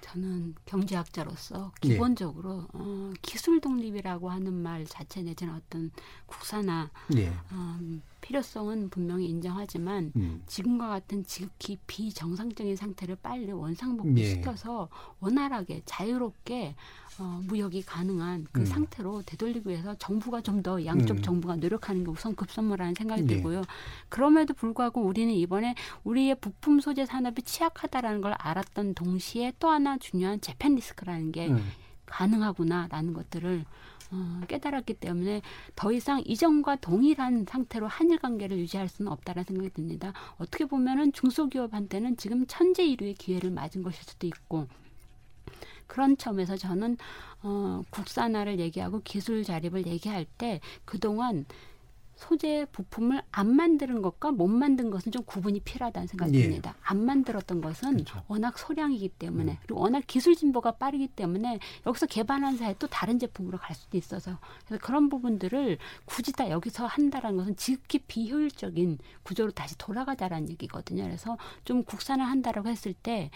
[0.00, 1.88] 저는 경제학자로서 예.
[1.88, 2.78] 기본적으로 예.
[2.78, 5.90] 어, 기술 독립이라고 하는 말 자체 내지는 어떤
[6.26, 7.32] 국산화 예.
[7.52, 10.42] 음, 필요성은 분명히 인정하지만 음.
[10.46, 14.96] 지금과 같은 지극히 비정상적인 상태를 빨리 원상복구시켜서 예.
[15.20, 16.74] 원활하게 자유롭게
[17.20, 18.66] 어, 무역이 가능한 그 음.
[18.66, 21.22] 상태로 되돌리기 위해서 정부가 좀 더 양쪽 음.
[21.22, 23.36] 정부가 노력하는 게 우선 급선무라는 생각이 네.
[23.36, 23.62] 들고요.
[24.08, 30.40] 그럼에도 불구하고 우리는 이번에 우리의 부품 소재 산업이 취약하다라는 걸 알았던 동시에 또 하나 중요한
[30.40, 31.64] 재팬 리스크라는 게 음.
[32.06, 33.64] 가능하구나라는 것들을
[34.10, 35.42] 어, 깨달았기 때문에
[35.76, 40.12] 더 이상 이전과 동일한 상태로 한일 관계를 유지할 수는 없다는 생각이 듭니다.
[40.36, 44.66] 어떻게 보면은 중소기업한테는 지금 천재 일류의 기회를 맞은 것일 수도 있고
[45.86, 46.96] 그런 점에서 저는
[47.42, 51.44] 어, 국산화를 얘기하고 기술 자립을 얘기할 때 그동안
[52.18, 56.42] 소재 부품을 안 만드는 것과 못 만든 것은 좀 구분이 필요하다는 생각이 예.
[56.42, 56.74] 듭니다.
[56.82, 58.22] 안 만들었던 것은 그렇죠.
[58.26, 59.56] 워낙 소량이기 때문에 음.
[59.62, 64.38] 그리고 워낙 기술 진보가 빠르기 때문에 여기서 개발한 사이에 또 다른 제품으로 갈 수도 있어서
[64.66, 71.04] 그래서 그런 부분들을 굳이 다 여기서 한다라는 것은 지극히 비효율적인 구조로 다시 돌아가자라는 얘기거든요.
[71.04, 73.30] 그래서 좀 국산화 한다라고 했을 때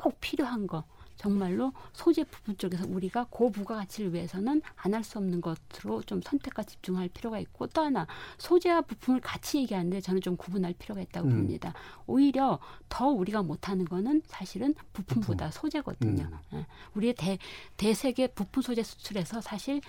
[0.00, 0.84] 꼭 필요한 거
[1.22, 6.64] 정말로 소재 부분 쪽에서 우리가 고부가 가치를 위해서는 안 할 수 없는 것으로 좀 선택과
[6.64, 8.06] 집중할 필요가 있고 또 하나
[8.38, 11.36] 소재와 부품을 같이 얘기하는데 저는 좀 구분할 필요가 있다고 음.
[11.36, 11.72] 봅니다.
[12.08, 12.58] 오히려
[12.88, 15.50] 더 우리가 못하는 거는 사실은 부품보다 부품.
[15.62, 16.24] 소재거든요.
[16.24, 16.38] 음.
[16.58, 16.66] 예.
[16.94, 17.38] 우리의 대,
[17.76, 19.80] 대세계 부품 소재 수출에서 사실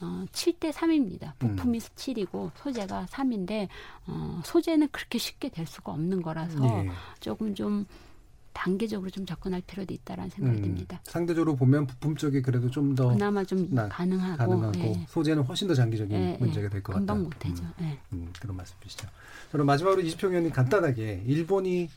[0.00, 1.38] 어, 7대 3입니다.
[1.38, 1.80] 부품이 음.
[1.94, 3.68] 7이고 소재가 3인데
[4.08, 6.90] 어, 소재는 그렇게 쉽게 될 수가 없는 거라서 예.
[7.20, 7.86] 조금 좀
[8.54, 11.00] 단계적으로 좀 접근할 필요도 있다라는 생각이 음, 듭니다.
[11.04, 15.04] 상대적으로 보면 부품 쪽이 그래도 좀 더 그나마 좀 나, 가능하고, 가능하고 예.
[15.08, 17.00] 소재는 훨씬 더 장기적인 예, 문제가 될 것 같다.
[17.00, 17.64] 금방 못해죠.
[17.64, 17.98] 음, 예.
[18.12, 19.08] 음, 그런 말씀이시죠.
[19.50, 21.90] 저는 마지막으로 이시평 의원님 간단하게 일본이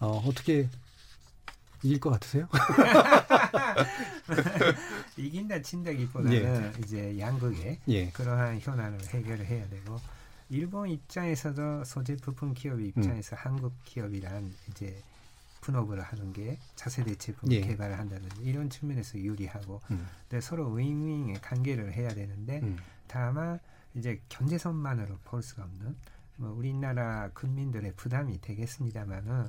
[0.00, 0.68] 어, 어떻게
[1.82, 2.48] 이길 것 같으세요?
[5.16, 6.72] 이긴다 친다기보다는 예.
[6.82, 8.10] 이제 양극의 예.
[8.10, 9.98] 그러한 현안을 해결을 해야 되고
[10.48, 13.38] 일본 입장에서도 소재 부품 기업 입장에서 음.
[13.40, 15.00] 한국 기업이란 이제
[15.70, 17.60] 분업을 하는 게 차세대 제품 예.
[17.60, 20.06] 개발을 한다는 이런 측면에서 유리하고 음.
[20.28, 22.76] 근데 서로 윙윙의 관계를 해야 되는데 음.
[23.06, 23.58] 다만
[23.94, 25.96] 이제 경제선만으로 볼 수가 없는
[26.36, 29.48] 뭐 우리나라 국민들의 부담이 되겠습니다만은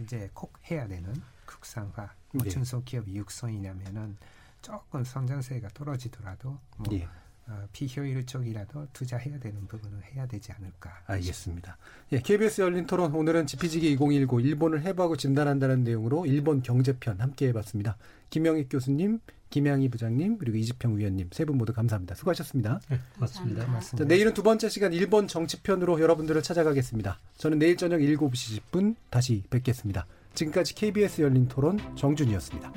[0.00, 1.12] 이제 꼭 해야 되는
[1.46, 2.48] 국산화 뭐 예.
[2.48, 4.16] 중소기업 육성이냐면은
[4.62, 7.08] 조금 성장세가 떨어지더라도 뭐 예.
[7.50, 11.00] 어, 비효율적이라도 투자해야 되는 부분은 해야 되지 않을까.
[11.06, 11.76] 알겠습니다.
[12.12, 17.96] 예, KBS 열린 토론 오늘은 지피지기 2019 일본을 해부하고 진단한다는 내용으로 일본 경제편 함께 해봤습니다.
[18.30, 19.18] 김영익 교수님,
[19.50, 22.14] 김양희 부장님 그리고 이지평 위원님 세 분 모두 감사합니다.
[22.14, 22.80] 수고하셨습니다.
[22.88, 23.66] 네, 맞습니다.
[23.66, 24.04] 맞습니다.
[24.04, 27.18] 자, 내일은 두 번째 시간 일본 정치편으로 여러분들을 찾아가겠습니다.
[27.36, 30.06] 저는 내일 저녁 7시 10분 다시 뵙겠습니다.
[30.34, 32.72] 지금까지 KBS 열린 토론 정준이었습니다.